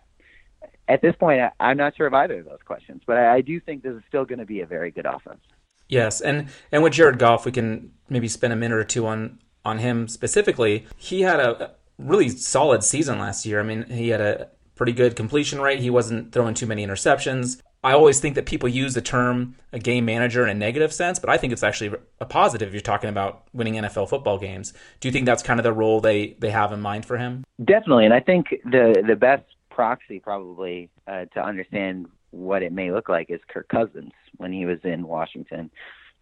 at 0.93 1.03
this 1.03 1.15
point, 1.17 1.41
I, 1.41 1.51
I'm 1.59 1.77
not 1.77 1.97
sure 1.97 2.07
of 2.07 2.15
either 2.15 2.41
of 2.41 2.45
those 2.45 2.63
questions, 2.65 3.03
but 3.07 3.17
I, 3.17 3.37
I 3.37 3.41
do 3.41 3.61
think 3.61 3.83
this 3.83 3.95
is 3.95 4.03
still 4.09 4.25
going 4.25 4.39
to 4.39 4.47
be 4.47 4.61
a 4.61 4.67
very 4.67 4.91
good 4.91 5.07
offense. 5.07 5.41
Yes, 5.89 6.21
and 6.21 6.49
and 6.71 6.83
with 6.83 6.95
Jared 6.95 7.19
Goff, 7.19 7.45
we 7.45 7.53
can 7.53 7.93
maybe 8.09 8.29
spend 8.29 8.53
a 8.53 8.57
minute 8.57 8.79
or 8.79 8.85
two 8.85 9.07
on 9.07 9.41
on 9.65 9.79
him 9.79 10.09
specifically. 10.09 10.87
He 10.97 11.23
had 11.23 11.41
a 11.41 11.73
really 11.99 12.29
solid 12.29 12.83
season 12.83 13.19
last 13.19 13.47
year. 13.47 13.61
I 13.61 13.63
mean, 13.63 13.85
he 13.85 14.09
had 14.09 14.21
a 14.21 14.49
pretty 14.75 14.93
good 14.93 15.17
completion 15.17 15.61
rate. 15.61 15.81
He 15.81 15.91
wasn't 15.91 16.33
throwing 16.33 16.55
too 16.55 16.67
many 16.67 16.87
interceptions. 16.87 17.61
I 17.85 17.93
always 17.93 18.21
think 18.21 18.37
that 18.37 18.47
people 18.47 18.69
use 18.69 18.95
the 18.95 19.01
term 19.01 19.57
a 19.73 19.79
game 19.79 20.05
manager 20.05 20.45
in 20.45 20.51
a 20.51 20.55
negative 20.55 20.93
sense, 20.93 21.19
but 21.19 21.29
I 21.29 21.37
think 21.37 21.53
it's 21.53 21.65
actually 21.65 21.97
a 22.21 22.25
positive 22.25 22.69
if 22.69 22.75
you're 22.75 22.81
talking 22.81 23.11
about 23.11 23.43
winning 23.53 23.75
NFL 23.75 24.09
football 24.09 24.39
games. 24.39 24.73
Do 25.01 25.09
you 25.09 25.13
think 25.13 25.27
that's 25.27 25.43
kind 25.43 25.59
of 25.59 25.65
the 25.65 25.73
role 25.73 26.01
they, 26.01 26.37
they 26.39 26.51
have 26.51 26.73
in 26.73 26.81
mind 26.81 27.07
for 27.07 27.19
him? 27.19 27.45
Definitely, 27.65 28.05
and 28.05 28.15
I 28.15 28.21
think 28.21 28.55
the 28.65 29.03
the 29.07 29.17
best 29.17 29.45
proxy 29.75 30.21
probably 30.21 30.91
uh, 31.07 31.25
to 31.35 31.45
understand 31.45 32.07
what 32.31 32.63
it 32.63 32.73
may 32.73 32.91
look 32.91 33.09
like 33.09 33.31
is 33.31 33.41
Kirk 33.49 33.69
Cousins 33.69 34.13
when 34.37 34.53
he 34.53 34.67
was 34.67 34.79
in 34.85 35.07
Washington. 35.07 35.71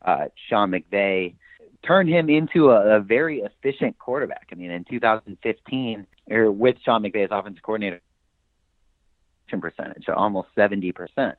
Uh, 0.03 0.27
Sean 0.49 0.71
McVay 0.71 1.35
turned 1.87 2.09
him 2.09 2.29
into 2.29 2.71
a, 2.71 2.97
a 2.97 3.01
very 3.01 3.41
efficient 3.41 3.99
quarterback. 3.99 4.49
I 4.53 4.55
mean, 4.55 4.71
in 4.71 4.85
2015, 4.85 6.07
or 6.31 6.51
with 6.51 6.77
Sean 6.85 7.03
McVay 7.03 7.25
as 7.25 7.31
offensive 7.31 7.63
coordinator, 7.63 8.01
percentage, 9.61 10.09
almost 10.09 10.49
70%. 10.57 11.35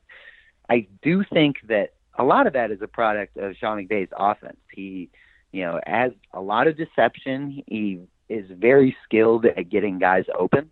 I 0.68 0.86
do 1.00 1.24
think 1.32 1.56
that 1.68 1.94
a 2.18 2.24
lot 2.24 2.46
of 2.46 2.52
that 2.52 2.70
is 2.70 2.82
a 2.82 2.86
product 2.86 3.38
of 3.38 3.56
Sean 3.56 3.78
McVay's 3.78 4.10
offense. 4.14 4.58
He, 4.70 5.08
you 5.50 5.62
know, 5.62 5.80
has 5.86 6.12
a 6.34 6.40
lot 6.40 6.66
of 6.66 6.76
deception. 6.76 7.62
He 7.66 8.00
is 8.28 8.44
very 8.50 8.94
skilled 9.04 9.46
at 9.46 9.70
getting 9.70 9.98
guys 9.98 10.24
open. 10.38 10.70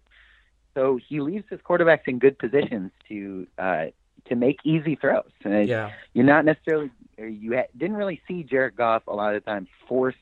So 0.74 0.98
he 1.08 1.20
leaves 1.20 1.44
his 1.50 1.60
quarterbacks 1.60 2.06
in 2.06 2.18
good 2.18 2.38
positions 2.38 2.90
to 3.08 3.46
uh, 3.58 3.86
to 4.26 4.34
make 4.36 4.58
easy 4.64 4.96
throws. 4.96 5.24
And 5.44 5.68
yeah. 5.68 5.90
You're 6.12 6.24
not 6.24 6.44
necessarily, 6.44 6.90
you 7.18 7.56
ha- 7.56 7.70
didn't 7.76 7.96
really 7.96 8.20
see 8.28 8.42
Jared 8.42 8.76
Goff 8.76 9.06
a 9.08 9.14
lot 9.14 9.34
of 9.34 9.42
the 9.42 9.50
time 9.50 9.66
force 9.88 10.14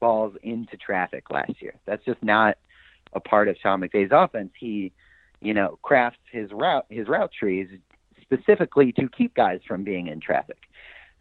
balls 0.00 0.34
into 0.42 0.76
traffic 0.76 1.30
last 1.30 1.60
year. 1.60 1.74
That's 1.84 2.04
just 2.04 2.22
not 2.22 2.56
a 3.12 3.20
part 3.20 3.48
of 3.48 3.56
Sean 3.60 3.80
McVay's 3.80 4.10
offense. 4.12 4.52
He 4.58 4.92
you 5.44 5.54
know, 5.54 5.78
crafts 5.82 6.18
his 6.32 6.50
route 6.52 6.86
his 6.88 7.06
route 7.06 7.30
trees 7.38 7.68
specifically 8.22 8.90
to 8.92 9.08
keep 9.08 9.34
guys 9.34 9.60
from 9.68 9.84
being 9.84 10.08
in 10.08 10.18
traffic. 10.18 10.56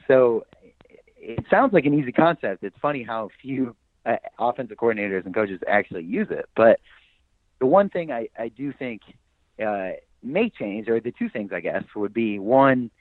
So 0.08 0.46
it 1.18 1.46
sounds 1.50 1.74
like 1.74 1.86
an 1.86 1.94
easy 1.94 2.12
concept. 2.12 2.64
It's 2.64 2.78
funny 2.82 3.04
how 3.04 3.30
few 3.42 3.76
uh, 4.06 4.16
offensive 4.40 4.78
coordinators 4.78 5.26
and 5.26 5.36
coaches 5.36 5.60
actually 5.68 6.04
use 6.04 6.28
it. 6.32 6.46
But 6.56 6.80
the 7.64 7.68
one 7.68 7.88
thing 7.88 8.12
I, 8.12 8.28
I 8.38 8.50
do 8.50 8.74
think 8.74 9.04
uh, 9.66 9.92
may 10.22 10.50
change, 10.50 10.90
or 10.90 11.00
the 11.00 11.14
two 11.14 11.30
things 11.30 11.54
I 11.54 11.62
guess, 11.62 11.86
would 11.96 12.14
be 12.14 12.38
one, 12.38 12.92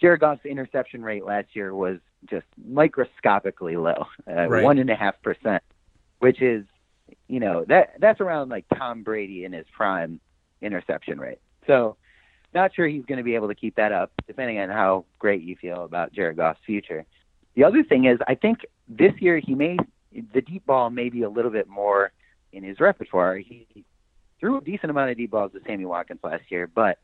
Jared 0.00 0.20
Goff's 0.20 0.46
interception 0.46 1.02
rate 1.02 1.22
last 1.22 1.48
year 1.52 1.74
was 1.74 1.98
just 2.24 2.46
microscopically 2.66 3.76
low, 3.76 4.06
one 4.62 4.78
and 4.78 4.88
a 4.88 4.94
half 4.94 5.20
percent, 5.20 5.62
which 6.20 6.40
is, 6.40 6.64
you 7.28 7.40
know, 7.40 7.66
that 7.68 7.96
that's 7.98 8.22
around 8.22 8.48
like 8.48 8.64
Tom 8.74 9.02
Brady 9.02 9.44
in 9.44 9.52
his 9.52 9.66
prime 9.76 10.18
interception 10.62 11.20
rate. 11.20 11.40
So, 11.66 11.98
not 12.54 12.74
sure 12.74 12.88
he's 12.88 13.04
going 13.04 13.18
to 13.18 13.22
be 13.22 13.34
able 13.34 13.48
to 13.48 13.54
keep 13.54 13.76
that 13.76 13.92
up, 13.92 14.12
depending 14.26 14.58
on 14.60 14.70
how 14.70 15.04
great 15.18 15.42
you 15.42 15.56
feel 15.56 15.84
about 15.84 16.14
Jared 16.14 16.38
Goff's 16.38 16.60
future. 16.64 17.04
The 17.54 17.64
other 17.64 17.82
thing 17.82 18.06
is, 18.06 18.18
I 18.26 18.34
think 18.34 18.60
this 18.88 19.12
year 19.20 19.40
he 19.40 19.54
may 19.54 19.76
the 20.32 20.40
deep 20.40 20.64
ball 20.64 20.88
may 20.88 21.10
be 21.10 21.20
a 21.20 21.28
little 21.28 21.50
bit 21.50 21.68
more 21.68 22.12
in 22.50 22.64
his 22.64 22.80
repertoire. 22.80 23.36
He 23.36 23.84
threw 24.40 24.58
a 24.58 24.60
decent 24.60 24.90
amount 24.90 25.10
of 25.10 25.16
deep 25.16 25.30
balls 25.30 25.52
to 25.52 25.60
Sammy 25.66 25.84
Watkins 25.84 26.20
last 26.22 26.44
year, 26.50 26.66
but 26.66 26.98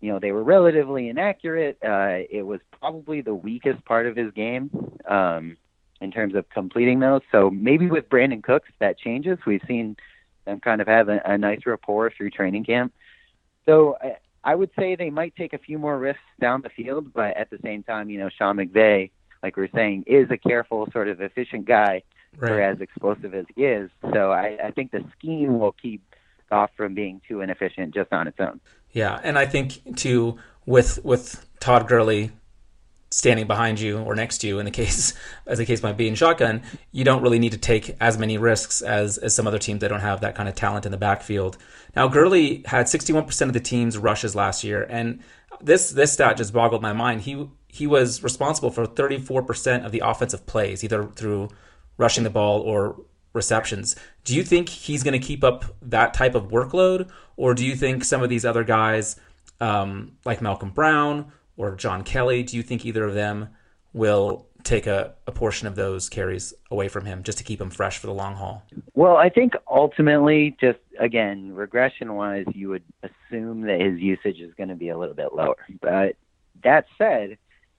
you 0.00 0.12
know 0.12 0.18
they 0.18 0.32
were 0.32 0.42
relatively 0.42 1.08
inaccurate. 1.08 1.78
Uh, 1.82 2.24
it 2.30 2.46
was 2.46 2.60
probably 2.78 3.20
the 3.20 3.34
weakest 3.34 3.84
part 3.84 4.06
of 4.06 4.16
his 4.16 4.32
game 4.32 4.70
um, 5.06 5.56
in 6.00 6.10
terms 6.10 6.34
of 6.34 6.48
completing 6.50 7.00
those. 7.00 7.22
So 7.32 7.50
maybe 7.50 7.90
with 7.90 8.08
Brandin 8.08 8.42
Cooks 8.42 8.70
that 8.78 8.98
changes. 8.98 9.38
We've 9.46 9.62
seen 9.66 9.96
them 10.46 10.60
kind 10.60 10.80
of 10.80 10.86
have 10.86 11.08
a, 11.08 11.20
a 11.24 11.38
nice 11.38 11.60
rapport 11.66 12.10
through 12.16 12.30
training 12.30 12.64
camp. 12.64 12.92
So 13.66 13.96
I, 14.00 14.16
I 14.42 14.54
would 14.54 14.70
say 14.78 14.96
they 14.96 15.10
might 15.10 15.36
take 15.36 15.52
a 15.52 15.58
few 15.58 15.78
more 15.78 15.98
risks 15.98 16.22
down 16.40 16.62
the 16.62 16.70
field, 16.70 17.12
but 17.12 17.36
at 17.36 17.50
the 17.50 17.58
same 17.62 17.82
time, 17.82 18.08
you 18.08 18.18
know, 18.18 18.30
Sean 18.30 18.56
McVay, 18.56 19.10
like 19.42 19.56
we 19.56 19.64
are 19.64 19.70
saying, 19.74 20.04
is 20.06 20.30
a 20.30 20.38
careful, 20.38 20.88
sort 20.92 21.08
of 21.08 21.20
efficient 21.20 21.66
guy 21.66 22.02
right. 22.38 22.48
for 22.48 22.60
as 22.60 22.80
explosive 22.80 23.34
as 23.34 23.44
he 23.54 23.64
is. 23.64 23.90
So 24.14 24.32
I, 24.32 24.56
I 24.64 24.70
think 24.70 24.92
the 24.92 25.04
scheme 25.18 25.58
will 25.58 25.72
keep 25.72 26.02
Goff 26.50 26.70
from 26.76 26.94
being 26.94 27.20
too 27.26 27.40
inefficient 27.40 27.94
just 27.94 28.12
on 28.12 28.26
its 28.26 28.38
own. 28.40 28.60
Yeah, 28.92 29.20
and 29.22 29.38
I 29.38 29.46
think 29.46 29.96
too 29.96 30.38
with 30.66 31.04
with 31.04 31.46
Todd 31.60 31.88
Gurley 31.88 32.32
standing 33.12 33.46
behind 33.46 33.80
you 33.80 33.98
or 33.98 34.14
next 34.14 34.38
to 34.38 34.46
you 34.46 34.58
in 34.60 34.64
the 34.64 34.70
case 34.70 35.14
as 35.46 35.58
the 35.58 35.66
case 35.66 35.82
might 35.82 35.96
be 35.96 36.06
in 36.06 36.14
shotgun 36.14 36.62
you 36.92 37.02
don't 37.02 37.22
really 37.22 37.40
need 37.40 37.50
to 37.50 37.58
take 37.58 37.96
as 38.00 38.16
many 38.16 38.38
risks 38.38 38.82
as 38.82 39.18
as 39.18 39.34
some 39.34 39.48
other 39.48 39.58
teams 39.58 39.80
that 39.80 39.88
don't 39.88 40.00
have 40.00 40.20
that 40.20 40.36
kind 40.36 40.48
of 40.48 40.54
talent 40.54 40.86
in 40.86 40.92
the 40.92 40.98
backfield 40.98 41.58
now 41.96 42.06
Gurley 42.06 42.62
had 42.66 42.86
61% 42.86 43.42
of 43.42 43.52
the 43.52 43.58
team's 43.58 43.98
rushes 43.98 44.36
last 44.36 44.62
year 44.62 44.86
and 44.88 45.20
this 45.60 45.90
this 45.90 46.12
stat 46.12 46.36
just 46.36 46.52
boggled 46.52 46.82
my 46.82 46.92
mind 46.92 47.22
he 47.22 47.48
he 47.66 47.86
was 47.86 48.22
responsible 48.22 48.70
for 48.70 48.86
34% 48.86 49.84
of 49.84 49.90
the 49.90 50.02
offensive 50.04 50.46
plays 50.46 50.84
either 50.84 51.06
through 51.06 51.48
rushing 51.98 52.22
the 52.24 52.30
ball 52.30 52.60
or 52.60 52.96
receptions 53.32 53.96
do 54.24 54.34
you 54.34 54.42
think 54.42 54.68
he's 54.68 55.02
going 55.02 55.18
to 55.18 55.24
keep 55.24 55.44
up 55.44 55.64
that 55.82 56.12
type 56.14 56.34
of 56.34 56.48
workload 56.48 57.08
or 57.36 57.54
do 57.54 57.64
you 57.64 57.76
think 57.76 58.04
some 58.04 58.22
of 58.22 58.28
these 58.28 58.44
other 58.44 58.64
guys 58.64 59.16
um, 59.60 60.12
like 60.24 60.42
Malcolm 60.42 60.70
Brown 60.70 61.32
or 61.56 61.76
John 61.76 62.02
Kelly? 62.02 62.42
Do 62.42 62.56
you 62.56 62.62
think 62.62 62.84
either 62.84 63.04
of 63.04 63.14
them 63.14 63.48
will 63.92 64.46
take 64.62 64.86
a, 64.86 65.14
a 65.26 65.32
portion 65.32 65.66
of 65.66 65.74
those 65.74 66.08
carries 66.08 66.52
away 66.70 66.88
from 66.88 67.04
him 67.04 67.22
just 67.22 67.38
to 67.38 67.44
keep 67.44 67.60
him 67.60 67.70
fresh 67.70 67.98
for 67.98 68.06
the 68.06 68.14
long 68.14 68.34
haul? 68.34 68.62
Well, 68.94 69.16
I 69.16 69.28
think 69.28 69.54
ultimately, 69.70 70.56
just 70.60 70.78
again, 70.98 71.54
regression 71.54 72.14
wise, 72.14 72.46
you 72.54 72.68
would 72.68 72.84
assume 73.02 73.62
that 73.62 73.80
his 73.80 73.98
usage 73.98 74.40
is 74.40 74.52
going 74.54 74.68
to 74.68 74.74
be 74.74 74.90
a 74.90 74.98
little 74.98 75.14
bit 75.14 75.34
lower. 75.34 75.56
But 75.80 76.16
that 76.62 76.86
said, 76.98 77.38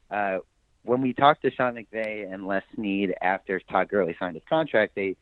uh, 0.10 0.39
when 0.84 1.01
we 1.01 1.13
talked 1.13 1.43
to 1.43 1.51
Sean 1.51 1.75
McVay 1.75 2.31
and 2.31 2.48
Les 2.48 2.63
Snead 2.75 3.13
after 3.22 3.60
Todd 3.60 3.89
Gurley 3.89 4.15
signed 4.20 4.36
his 4.36 4.43
contract, 4.50 4.96
they 4.96 5.15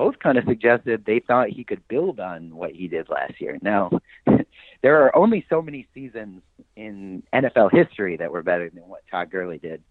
both 0.00 0.18
kind 0.18 0.38
of 0.38 0.44
suggested 0.46 1.04
they 1.04 1.20
thought 1.20 1.50
he 1.50 1.62
could 1.62 1.86
build 1.86 2.20
on 2.20 2.56
what 2.56 2.70
he 2.70 2.88
did 2.88 3.10
last 3.10 3.38
year. 3.38 3.58
Now, 3.60 4.00
there 4.82 5.04
are 5.04 5.14
only 5.14 5.44
so 5.50 5.60
many 5.60 5.86
seasons 5.92 6.40
in 6.74 7.22
NFL 7.34 7.70
history 7.70 8.16
that 8.16 8.32
were 8.32 8.42
better 8.42 8.70
than 8.70 8.88
what 8.88 9.02
Todd 9.10 9.30
Gurley 9.30 9.58
did 9.58 9.82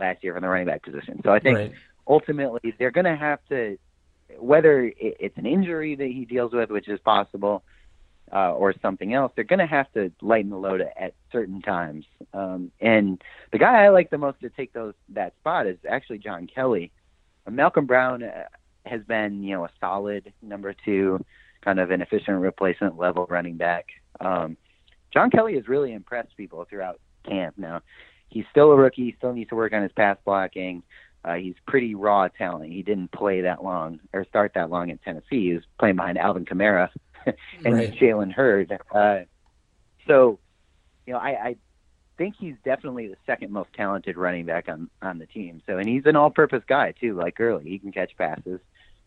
last 0.00 0.24
year 0.24 0.32
from 0.32 0.42
the 0.42 0.48
running 0.48 0.66
back 0.66 0.82
position. 0.82 1.20
So 1.22 1.30
I 1.30 1.38
think 1.38 1.58
right. 1.58 1.72
ultimately 2.08 2.74
they're 2.76 2.90
going 2.90 3.04
to 3.04 3.14
have 3.14 3.38
to, 3.50 3.78
whether 4.36 4.92
it's 4.98 5.38
an 5.38 5.46
injury 5.46 5.94
that 5.94 6.08
he 6.08 6.24
deals 6.24 6.52
with, 6.52 6.70
which 6.70 6.88
is 6.88 6.98
possible, 6.98 7.62
uh, 8.32 8.54
or 8.54 8.74
something 8.82 9.14
else, 9.14 9.30
they're 9.36 9.44
going 9.44 9.60
to 9.60 9.66
have 9.66 9.92
to 9.92 10.10
lighten 10.20 10.50
the 10.50 10.56
load 10.56 10.80
at 10.80 11.14
certain 11.30 11.62
times. 11.62 12.04
Um, 12.34 12.72
and 12.80 13.22
the 13.52 13.58
guy 13.58 13.84
I 13.84 13.90
like 13.90 14.10
the 14.10 14.18
most 14.18 14.40
to 14.40 14.50
take 14.50 14.72
those 14.72 14.94
that 15.10 15.34
spot 15.36 15.68
is 15.68 15.78
actually 15.88 16.18
John 16.18 16.48
Kelly. 16.52 16.90
Malcolm 17.48 17.86
Brown 17.86 18.24
uh, 18.24 18.44
has 18.84 19.02
been, 19.02 19.42
you 19.42 19.54
know, 19.54 19.64
a 19.64 19.70
solid 19.80 20.32
number 20.42 20.74
two, 20.84 21.24
kind 21.62 21.78
of 21.78 21.90
an 21.90 22.02
efficient 22.02 22.40
replacement 22.40 22.98
level 22.98 23.26
running 23.28 23.56
back. 23.56 23.86
Um, 24.20 24.56
John 25.12 25.30
Kelly 25.30 25.54
has 25.54 25.68
really 25.68 25.92
impressed 25.92 26.36
people 26.36 26.66
throughout 26.68 27.00
camp. 27.24 27.54
Now, 27.58 27.82
he's 28.28 28.44
still 28.50 28.72
a 28.72 28.76
rookie. 28.76 29.04
He 29.04 29.14
still 29.18 29.32
needs 29.32 29.50
to 29.50 29.56
work 29.56 29.72
on 29.72 29.82
his 29.82 29.92
pass 29.92 30.16
blocking. 30.24 30.82
Uh, 31.24 31.34
he's 31.34 31.54
pretty 31.66 31.94
raw 31.94 32.28
talent. 32.28 32.72
He 32.72 32.82
didn't 32.82 33.12
play 33.12 33.42
that 33.42 33.62
long 33.62 34.00
or 34.12 34.24
start 34.24 34.52
that 34.54 34.70
long 34.70 34.90
in 34.90 34.98
Tennessee. 34.98 35.48
He 35.48 35.54
was 35.54 35.62
playing 35.78 35.96
behind 35.96 36.18
Alvin 36.18 36.44
Kamara 36.44 36.88
and 37.64 37.74
right. 37.74 37.92
Jalen 37.94 38.32
Hurd. 38.32 38.76
Uh, 38.92 39.20
so, 40.06 40.40
you 41.06 41.12
know, 41.12 41.20
I, 41.20 41.28
I 41.30 41.56
think 42.18 42.34
he's 42.38 42.56
definitely 42.64 43.06
the 43.06 43.16
second 43.26 43.52
most 43.52 43.72
talented 43.74 44.16
running 44.16 44.46
back 44.46 44.68
on 44.68 44.90
on 45.00 45.18
the 45.18 45.26
team. 45.26 45.62
So, 45.66 45.78
and 45.78 45.88
he's 45.88 46.06
an 46.06 46.16
all-purpose 46.16 46.64
guy 46.66 46.92
too, 46.92 47.14
like 47.14 47.36
Gurley. 47.36 47.64
He 47.64 47.78
can 47.78 47.92
catch 47.92 48.16
passes. 48.16 48.60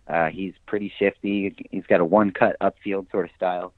Uh, 0.07 0.27
he's 0.29 0.53
pretty 0.67 0.91
shifty. 0.99 1.55
He's 1.71 1.85
got 1.85 1.99
a 1.99 2.05
one-cut 2.05 2.57
upfield 2.61 3.09
sort 3.11 3.25
of 3.25 3.31
style. 3.35 3.73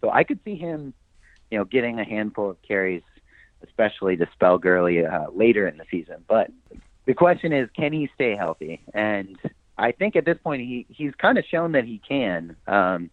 So 0.00 0.10
I 0.10 0.24
could 0.24 0.40
see 0.44 0.56
him, 0.56 0.92
you 1.50 1.58
know, 1.58 1.64
getting 1.64 1.98
a 2.00 2.04
handful 2.04 2.50
of 2.50 2.60
carries, 2.62 3.02
especially 3.62 4.16
to 4.16 4.28
spell 4.32 4.58
Gurley 4.58 5.04
uh, 5.04 5.30
later 5.32 5.66
in 5.68 5.76
the 5.76 5.84
season. 5.90 6.24
But 6.28 6.50
the 7.06 7.14
question 7.14 7.52
is, 7.52 7.68
can 7.76 7.92
he 7.92 8.10
stay 8.14 8.34
healthy? 8.36 8.80
And 8.92 9.38
I 9.78 9.92
think 9.92 10.16
at 10.16 10.24
this 10.24 10.38
point 10.42 10.62
he 10.62 10.86
he's 10.88 11.14
kind 11.16 11.38
of 11.38 11.44
shown 11.44 11.72
that 11.72 11.84
he 11.84 12.00
can. 12.06 12.56
Um, 12.66 13.10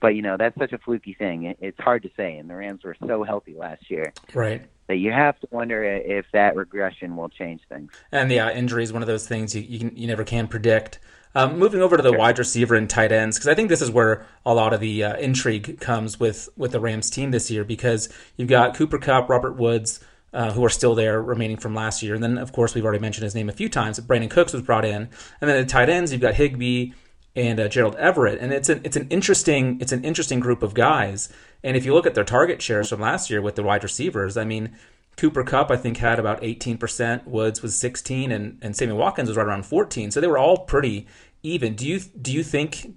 but 0.00 0.08
you 0.08 0.22
know 0.22 0.36
that's 0.36 0.58
such 0.58 0.72
a 0.72 0.78
fluky 0.78 1.14
thing. 1.14 1.44
It, 1.44 1.58
it's 1.60 1.80
hard 1.80 2.02
to 2.02 2.10
say, 2.16 2.36
and 2.36 2.50
the 2.50 2.54
Rams 2.54 2.84
were 2.84 2.96
so 3.06 3.22
healthy 3.22 3.54
last 3.54 3.90
year 3.90 4.12
Right. 4.34 4.66
that 4.88 4.96
you 4.96 5.12
have 5.12 5.40
to 5.40 5.48
wonder 5.50 5.82
if 5.82 6.26
that 6.32 6.56
regression 6.56 7.16
will 7.16 7.30
change 7.30 7.62
things. 7.70 7.90
And 8.12 8.30
yeah, 8.30 8.50
injury 8.52 8.82
is 8.82 8.92
one 8.92 9.02
of 9.02 9.08
those 9.08 9.26
things 9.26 9.54
you 9.54 9.62
you, 9.62 9.78
can, 9.78 9.96
you 9.96 10.06
never 10.06 10.24
can 10.24 10.46
predict. 10.46 10.98
Um, 11.36 11.58
moving 11.58 11.82
over 11.82 11.96
to 11.96 12.02
the 12.02 12.12
wide 12.12 12.38
receiver 12.38 12.76
and 12.76 12.88
tight 12.88 13.10
ends, 13.10 13.36
because 13.36 13.48
I 13.48 13.54
think 13.54 13.68
this 13.68 13.82
is 13.82 13.90
where 13.90 14.24
a 14.46 14.54
lot 14.54 14.72
of 14.72 14.78
the 14.78 15.02
uh, 15.02 15.16
intrigue 15.16 15.80
comes 15.80 16.20
with 16.20 16.48
with 16.56 16.70
the 16.70 16.78
Rams 16.78 17.10
team 17.10 17.32
this 17.32 17.50
year, 17.50 17.64
because 17.64 18.08
you've 18.36 18.48
got 18.48 18.76
Cooper 18.76 18.98
Kupp, 18.98 19.28
Robert 19.28 19.56
Woods, 19.56 19.98
uh, 20.32 20.52
who 20.52 20.64
are 20.64 20.70
still 20.70 20.94
there 20.94 21.20
remaining 21.20 21.56
from 21.56 21.74
last 21.74 22.04
year, 22.04 22.14
and 22.14 22.22
then 22.22 22.38
of 22.38 22.52
course 22.52 22.72
we've 22.74 22.84
already 22.84 23.00
mentioned 23.00 23.24
his 23.24 23.34
name 23.34 23.48
a 23.48 23.52
few 23.52 23.68
times. 23.68 23.98
Brandin 23.98 24.30
Cooks 24.30 24.52
was 24.52 24.62
brought 24.62 24.84
in, 24.84 25.08
and 25.40 25.50
then 25.50 25.60
the 25.60 25.66
tight 25.66 25.88
ends 25.88 26.12
you've 26.12 26.20
got 26.20 26.34
Higbee 26.34 26.92
and 27.34 27.58
uh, 27.58 27.66
Gerald 27.66 27.96
Everett, 27.96 28.38
and 28.38 28.52
it's 28.52 28.68
an 28.68 28.80
it's 28.84 28.96
an 28.96 29.08
interesting 29.10 29.80
it's 29.80 29.92
an 29.92 30.04
interesting 30.04 30.38
group 30.38 30.62
of 30.62 30.72
guys. 30.72 31.32
And 31.64 31.76
if 31.76 31.84
you 31.84 31.94
look 31.94 32.06
at 32.06 32.14
their 32.14 32.22
target 32.22 32.62
shares 32.62 32.90
from 32.90 33.00
last 33.00 33.28
year 33.28 33.42
with 33.42 33.56
the 33.56 33.64
wide 33.64 33.82
receivers, 33.82 34.36
I 34.36 34.44
mean. 34.44 34.76
Cooper 35.16 35.44
Kupp, 35.44 35.70
I 35.70 35.76
think, 35.76 35.98
had 35.98 36.18
about 36.18 36.42
18%. 36.42 37.26
Woods 37.26 37.62
was 37.62 37.76
16, 37.76 38.32
and, 38.32 38.58
and 38.60 38.76
Sammy 38.76 38.92
Watkins 38.92 39.28
was 39.28 39.36
right 39.36 39.46
around 39.46 39.66
14. 39.66 40.10
So 40.10 40.20
they 40.20 40.26
were 40.26 40.38
all 40.38 40.58
pretty 40.58 41.06
even. 41.42 41.74
Do 41.76 41.86
you 41.86 42.00
do 42.00 42.32
you 42.32 42.42
think 42.42 42.94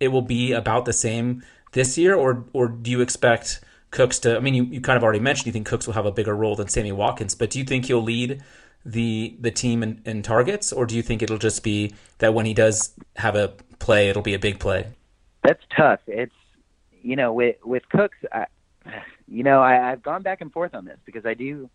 it 0.00 0.08
will 0.08 0.22
be 0.22 0.52
about 0.52 0.84
the 0.86 0.92
same 0.92 1.42
this 1.72 1.96
year, 1.96 2.14
or 2.14 2.44
or 2.52 2.68
do 2.68 2.90
you 2.90 3.00
expect 3.00 3.60
Cooks 3.90 4.18
to? 4.20 4.36
I 4.36 4.40
mean, 4.40 4.54
you, 4.54 4.64
you 4.64 4.80
kind 4.80 4.96
of 4.96 5.04
already 5.04 5.20
mentioned 5.20 5.46
you 5.46 5.52
think 5.52 5.66
Cooks 5.66 5.86
will 5.86 5.94
have 5.94 6.06
a 6.06 6.12
bigger 6.12 6.34
role 6.34 6.56
than 6.56 6.68
Sammy 6.68 6.92
Watkins, 6.92 7.34
but 7.34 7.50
do 7.50 7.58
you 7.58 7.64
think 7.64 7.86
he'll 7.86 8.02
lead 8.02 8.42
the 8.84 9.36
the 9.38 9.50
team 9.50 9.82
in, 9.82 10.00
in 10.04 10.22
targets, 10.22 10.72
or 10.72 10.86
do 10.86 10.96
you 10.96 11.02
think 11.02 11.22
it'll 11.22 11.38
just 11.38 11.62
be 11.62 11.94
that 12.18 12.34
when 12.34 12.46
he 12.46 12.54
does 12.54 12.94
have 13.16 13.36
a 13.36 13.48
play, 13.78 14.08
it'll 14.08 14.22
be 14.22 14.34
a 14.34 14.38
big 14.38 14.58
play? 14.58 14.86
That's 15.44 15.62
tough. 15.76 16.00
It's 16.06 16.34
you 17.02 17.16
know 17.16 17.32
with 17.32 17.56
with 17.64 17.88
Cooks, 17.90 18.16
I, 18.32 18.46
you 19.30 19.42
know 19.42 19.60
I, 19.60 19.92
I've 19.92 20.02
gone 20.02 20.22
back 20.22 20.40
and 20.40 20.52
forth 20.52 20.74
on 20.74 20.84
this 20.84 20.98
because 21.06 21.24
I 21.24 21.34
do 21.34 21.70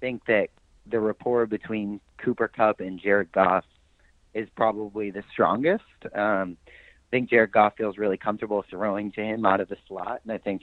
think 0.00 0.24
that 0.26 0.48
the 0.86 1.00
rapport 1.00 1.46
between 1.46 2.00
Cooper 2.18 2.48
Kupp 2.48 2.80
and 2.80 3.00
Jared 3.00 3.32
Goff 3.32 3.64
is 4.34 4.48
probably 4.56 5.10
the 5.10 5.24
strongest. 5.32 5.84
Um, 6.14 6.56
I 6.68 7.10
think 7.10 7.30
Jared 7.30 7.52
Goff 7.52 7.74
feels 7.76 7.98
really 7.98 8.16
comfortable 8.16 8.64
throwing 8.68 9.12
to 9.12 9.22
him 9.22 9.44
out 9.44 9.60
of 9.60 9.68
the 9.68 9.76
slot, 9.88 10.20
and 10.22 10.32
I 10.32 10.38
think 10.38 10.62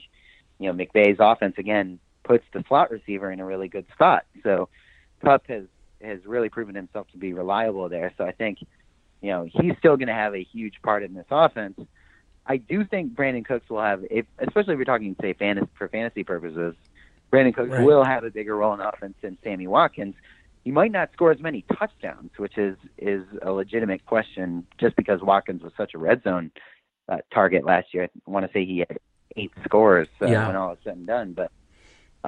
you 0.59 0.71
know 0.71 0.73
McVay's 0.73 1.17
offense 1.19 1.55
again 1.57 1.99
puts 2.23 2.45
the 2.53 2.63
slot 2.67 2.91
receiver 2.91 3.31
in 3.31 3.39
a 3.39 3.45
really 3.45 3.67
good 3.67 3.85
spot. 3.93 4.25
So 4.43 4.69
Kupp 5.23 5.47
has 5.47 5.65
has 6.01 6.25
really 6.25 6.49
proven 6.49 6.75
himself 6.75 7.07
to 7.11 7.17
be 7.17 7.33
reliable 7.33 7.89
there. 7.89 8.13
So 8.17 8.23
I 8.23 8.31
think 8.31 8.59
you 9.21 9.29
know 9.31 9.43
he's 9.43 9.73
still 9.79 9.97
going 9.97 10.07
to 10.07 10.13
have 10.13 10.35
a 10.35 10.43
huge 10.43 10.75
part 10.81 11.03
in 11.03 11.13
this 11.13 11.27
offense. 11.29 11.79
I 12.45 12.57
do 12.57 12.83
think 12.83 13.13
Brandin 13.13 13.45
Cooks 13.45 13.69
will 13.69 13.81
have, 13.81 14.03
if, 14.09 14.25
especially 14.39 14.73
if 14.73 14.77
you're 14.77 14.85
talking 14.85 15.15
say 15.21 15.33
fantasy 15.33 15.69
for 15.77 15.87
fantasy 15.87 16.23
purposes, 16.23 16.75
Brandin 17.31 17.53
Cooks 17.53 17.69
Right. 17.69 17.85
will 17.85 18.03
have 18.03 18.23
a 18.23 18.31
bigger 18.31 18.55
role 18.57 18.73
in 18.73 18.79
offense 18.81 19.15
than 19.21 19.37
Sammy 19.43 19.67
Watkins. 19.67 20.15
He 20.63 20.71
might 20.71 20.91
not 20.91 21.11
score 21.13 21.31
as 21.31 21.39
many 21.39 21.63
touchdowns, 21.77 22.31
which 22.37 22.57
is 22.57 22.77
is 22.97 23.23
a 23.41 23.51
legitimate 23.51 24.05
question, 24.05 24.65
just 24.79 24.95
because 24.95 25.21
Watkins 25.21 25.61
was 25.63 25.71
such 25.77 25.93
a 25.93 25.97
red 25.97 26.23
zone 26.23 26.51
uh, 27.09 27.17
target 27.33 27.63
last 27.65 27.93
year. 27.93 28.09
I 28.27 28.31
want 28.31 28.45
to 28.45 28.51
say 28.53 28.65
he 28.65 28.79
had 28.79 28.97
eight 29.37 29.51
scores 29.63 30.07
uh, 30.21 30.27
Yeah. 30.27 30.47
when 30.47 30.55
all 30.55 30.73
is 30.73 30.79
said 30.83 30.97
and 30.97 31.07
done, 31.07 31.33
but 31.33 31.51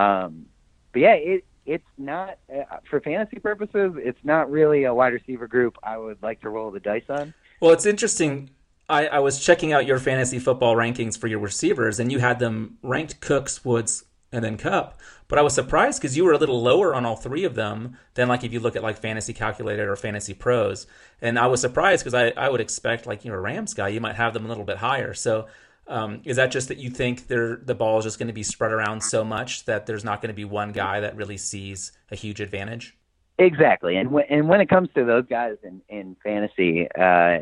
um, 0.01 0.45
but 0.93 1.01
yeah, 1.01 1.13
it 1.13 1.45
it's 1.65 1.83
not 1.97 2.39
uh, 2.53 2.77
for 2.89 2.99
fantasy 3.01 3.39
purposes. 3.39 3.93
It's 3.97 4.19
not 4.23 4.49
really 4.51 4.83
a 4.85 4.93
wide 4.93 5.13
receiver 5.13 5.47
group 5.47 5.77
I 5.83 5.97
would 5.97 6.21
like 6.23 6.41
to 6.41 6.49
roll 6.49 6.71
the 6.71 6.79
dice 6.79 7.03
on. 7.09 7.33
Well, 7.61 7.71
it's 7.71 7.85
interesting. 7.85 8.49
I, 8.89 9.07
I 9.07 9.19
was 9.19 9.43
checking 9.43 9.71
out 9.71 9.85
your 9.85 9.99
fantasy 9.99 10.39
football 10.39 10.75
rankings 10.75 11.17
for 11.17 11.27
your 11.27 11.39
receivers, 11.39 11.99
and 11.99 12.11
you 12.11 12.19
had 12.19 12.39
them 12.39 12.77
ranked 12.81 13.21
Cooks, 13.21 13.63
Woods, 13.63 14.05
and 14.31 14.43
then 14.43 14.57
Kupp. 14.57 14.99
But 15.27 15.39
I 15.39 15.41
was 15.41 15.53
surprised 15.53 16.01
because 16.01 16.17
you 16.17 16.25
were 16.25 16.33
a 16.33 16.37
little 16.37 16.61
lower 16.61 16.93
on 16.93 17.05
all 17.05 17.15
three 17.15 17.43
of 17.43 17.55
them 17.55 17.97
than 18.15 18.27
like 18.27 18.43
if 18.43 18.51
you 18.51 18.59
look 18.59 18.75
at 18.75 18.83
like 18.83 18.97
Fantasy 18.97 19.33
Calculator 19.33 19.91
or 19.91 19.95
Fantasy 19.95 20.33
Pros. 20.33 20.85
And 21.21 21.39
I 21.39 21.47
was 21.47 21.61
surprised 21.61 22.03
because 22.03 22.13
I, 22.13 22.29
I 22.35 22.49
would 22.49 22.61
expect 22.61 23.07
like 23.07 23.23
you're 23.23 23.37
a 23.37 23.41
Rams 23.41 23.73
guy, 23.73 23.87
you 23.89 24.01
might 24.01 24.15
have 24.15 24.33
them 24.33 24.45
a 24.45 24.49
little 24.49 24.65
bit 24.65 24.77
higher. 24.77 25.13
So 25.13 25.47
um, 25.87 26.21
is 26.23 26.37
that 26.37 26.51
just 26.51 26.67
that 26.67 26.77
you 26.77 26.89
think 26.89 27.27
they're, 27.27 27.57
the 27.57 27.75
ball 27.75 27.99
is 27.99 28.05
just 28.05 28.19
going 28.19 28.27
to 28.27 28.33
be 28.33 28.43
spread 28.43 28.71
around 28.71 29.01
so 29.01 29.23
much 29.23 29.65
that 29.65 29.85
there's 29.85 30.03
not 30.03 30.21
going 30.21 30.29
to 30.29 30.35
be 30.35 30.45
one 30.45 30.71
guy 30.71 30.99
that 30.99 31.15
really 31.15 31.37
sees 31.37 31.91
a 32.11 32.15
huge 32.15 32.41
advantage? 32.41 32.97
Exactly, 33.39 33.97
and 33.97 34.11
when 34.11 34.25
and 34.29 34.47
when 34.47 34.61
it 34.61 34.69
comes 34.69 34.89
to 34.93 35.03
those 35.03 35.25
guys 35.27 35.57
in 35.63 35.81
in 35.89 36.15
fantasy, 36.23 36.87
uh, 36.91 37.39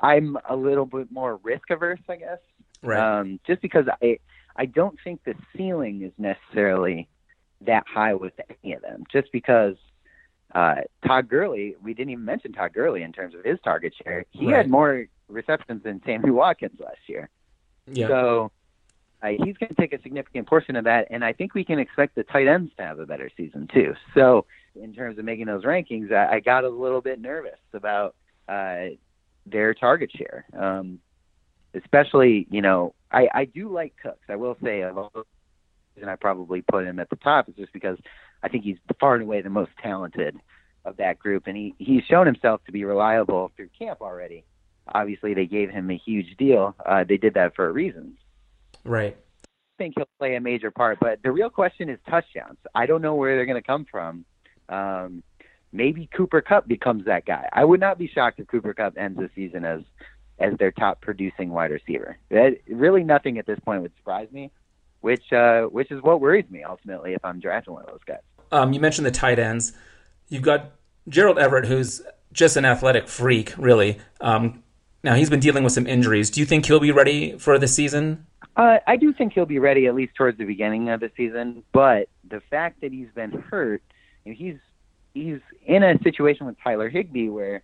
I'm 0.00 0.36
a 0.48 0.56
little 0.56 0.86
bit 0.86 1.10
more 1.12 1.36
risk 1.42 1.70
averse, 1.70 2.00
I 2.08 2.16
guess. 2.16 2.38
Right. 2.82 3.18
Um, 3.20 3.40
just 3.46 3.60
because 3.62 3.86
I 4.02 4.18
I 4.56 4.66
don't 4.66 4.98
think 5.04 5.22
the 5.24 5.34
ceiling 5.56 6.02
is 6.02 6.12
necessarily 6.18 7.08
that 7.62 7.84
high 7.86 8.14
with 8.14 8.32
any 8.64 8.72
of 8.74 8.82
them. 8.82 9.04
Just 9.12 9.30
because 9.32 9.76
uh, 10.54 10.76
Todd 11.06 11.28
Gurley, 11.28 11.76
we 11.82 11.94
didn't 11.94 12.10
even 12.10 12.24
mention 12.24 12.52
Todd 12.52 12.72
Gurley 12.72 13.02
in 13.02 13.12
terms 13.12 13.34
of 13.34 13.44
his 13.44 13.58
target 13.62 13.94
share. 14.02 14.24
He 14.30 14.46
Right. 14.46 14.56
had 14.56 14.70
more 14.70 15.06
receptions 15.28 15.82
than 15.84 16.02
Sammy 16.04 16.30
Watkins 16.30 16.80
last 16.80 16.98
year. 17.06 17.28
yeah. 17.86 18.08
So 18.08 18.50
uh, 19.22 19.28
he's 19.28 19.56
going 19.58 19.68
to 19.68 19.74
take 19.74 19.92
a 19.92 20.00
significant 20.02 20.48
portion 20.48 20.74
of 20.76 20.84
that, 20.84 21.06
and 21.10 21.22
I 21.24 21.34
think 21.34 21.54
we 21.54 21.62
can 21.64 21.78
expect 21.78 22.14
the 22.14 22.24
tight 22.24 22.48
ends 22.48 22.72
to 22.78 22.82
have 22.82 22.98
a 22.98 23.06
better 23.06 23.30
season 23.36 23.68
too. 23.72 23.94
So 24.14 24.46
in 24.74 24.94
terms 24.94 25.18
of 25.18 25.24
making 25.26 25.46
those 25.46 25.62
rankings, 25.64 26.10
I, 26.10 26.36
I 26.36 26.40
got 26.40 26.64
a 26.64 26.68
little 26.70 27.02
bit 27.02 27.20
nervous 27.20 27.58
about 27.74 28.16
uh, 28.48 28.86
their 29.50 29.74
target 29.74 30.10
share, 30.14 30.46
um, 30.58 31.00
especially 31.74 32.46
you 32.50 32.62
know 32.62 32.94
I, 33.10 33.28
I 33.32 33.44
do 33.44 33.68
like 33.72 33.94
Cooks. 34.02 34.26
I 34.28 34.36
will 34.36 34.56
say 34.62 34.82
of 34.82 34.96
all, 34.96 35.12
and 36.00 36.10
I 36.10 36.16
probably 36.16 36.62
put 36.62 36.86
him 36.86 36.98
at 36.98 37.10
the 37.10 37.16
top 37.16 37.48
is 37.48 37.56
just 37.56 37.72
because 37.72 37.98
I 38.42 38.48
think 38.48 38.64
he's 38.64 38.78
far 38.98 39.14
and 39.14 39.22
away 39.24 39.42
the 39.42 39.50
most 39.50 39.72
talented 39.82 40.36
of 40.84 40.96
that 40.96 41.18
group, 41.18 41.46
and 41.46 41.56
he 41.56 41.74
he's 41.78 42.04
shown 42.04 42.26
himself 42.26 42.64
to 42.66 42.72
be 42.72 42.84
reliable 42.84 43.52
through 43.56 43.68
camp 43.78 44.00
already. 44.00 44.44
Obviously, 44.88 45.34
they 45.34 45.46
gave 45.46 45.70
him 45.70 45.90
a 45.90 45.96
huge 45.96 46.36
deal. 46.36 46.74
Uh, 46.84 47.04
they 47.04 47.16
did 47.16 47.34
that 47.34 47.54
for 47.54 47.68
a 47.68 47.72
reason. 47.72 48.16
right. 48.84 49.16
I 49.44 49.82
think 49.82 49.94
he'll 49.96 50.08
play 50.18 50.34
a 50.34 50.40
major 50.40 50.70
part, 50.70 50.98
but 51.00 51.22
the 51.22 51.32
real 51.32 51.48
question 51.48 51.88
is 51.88 51.98
touchdowns. 52.06 52.58
I 52.74 52.84
don't 52.84 53.00
know 53.00 53.14
where 53.14 53.34
they're 53.34 53.46
going 53.46 53.62
to 53.62 53.66
come 53.66 53.86
from. 53.90 54.26
Um, 54.68 55.22
maybe 55.72 56.08
Cooper 56.14 56.40
Kupp 56.40 56.66
becomes 56.66 57.04
that 57.06 57.24
guy. 57.24 57.48
I 57.52 57.64
would 57.64 57.80
not 57.80 57.98
be 57.98 58.08
shocked 58.08 58.40
if 58.40 58.46
Cooper 58.48 58.74
Kupp 58.74 58.96
ends 58.96 59.18
the 59.18 59.30
season 59.34 59.64
as 59.64 59.80
as 60.38 60.56
their 60.58 60.70
top 60.70 61.02
producing 61.02 61.50
wide 61.50 61.70
receiver. 61.70 62.16
That, 62.30 62.56
really, 62.66 63.04
nothing 63.04 63.38
at 63.38 63.46
this 63.46 63.60
point 63.60 63.82
would 63.82 63.92
surprise 63.98 64.28
me, 64.32 64.50
which 65.00 65.32
uh, 65.32 65.62
which 65.64 65.90
is 65.90 66.02
what 66.02 66.20
worries 66.20 66.48
me 66.50 66.62
ultimately 66.64 67.14
if 67.14 67.24
I'm 67.24 67.40
drafting 67.40 67.74
one 67.74 67.82
of 67.84 67.90
those 67.90 68.04
guys. 68.06 68.20
Um, 68.52 68.72
you 68.72 68.80
mentioned 68.80 69.06
the 69.06 69.12
tight 69.12 69.38
ends. 69.38 69.72
You've 70.28 70.42
got 70.42 70.72
Gerald 71.08 71.38
Everett, 71.38 71.66
who's 71.66 72.02
just 72.32 72.56
an 72.56 72.64
athletic 72.64 73.08
freak, 73.08 73.54
really. 73.56 73.98
Um, 74.20 74.62
now 75.02 75.14
he's 75.14 75.30
been 75.30 75.40
dealing 75.40 75.64
with 75.64 75.72
some 75.72 75.86
injuries. 75.86 76.30
Do 76.30 76.40
you 76.40 76.46
think 76.46 76.66
he'll 76.66 76.80
be 76.80 76.92
ready 76.92 77.38
for 77.38 77.58
the 77.58 77.68
season? 77.68 78.26
Uh, 78.56 78.78
I 78.86 78.96
do 78.96 79.12
think 79.12 79.32
he'll 79.32 79.46
be 79.46 79.58
ready 79.58 79.86
at 79.86 79.94
least 79.94 80.14
towards 80.14 80.38
the 80.38 80.44
beginning 80.44 80.90
of 80.90 81.00
the 81.00 81.10
season, 81.16 81.62
but 81.72 82.08
the 82.28 82.40
fact 82.50 82.80
that 82.82 82.92
he's 82.92 83.08
been 83.14 83.30
hurt, 83.32 83.82
know, 84.26 84.34
he's 84.36 84.56
he's 85.14 85.40
in 85.66 85.82
a 85.82 85.98
situation 86.02 86.46
with 86.46 86.56
Tyler 86.62 86.88
Higbee 86.88 87.28
where, 87.28 87.62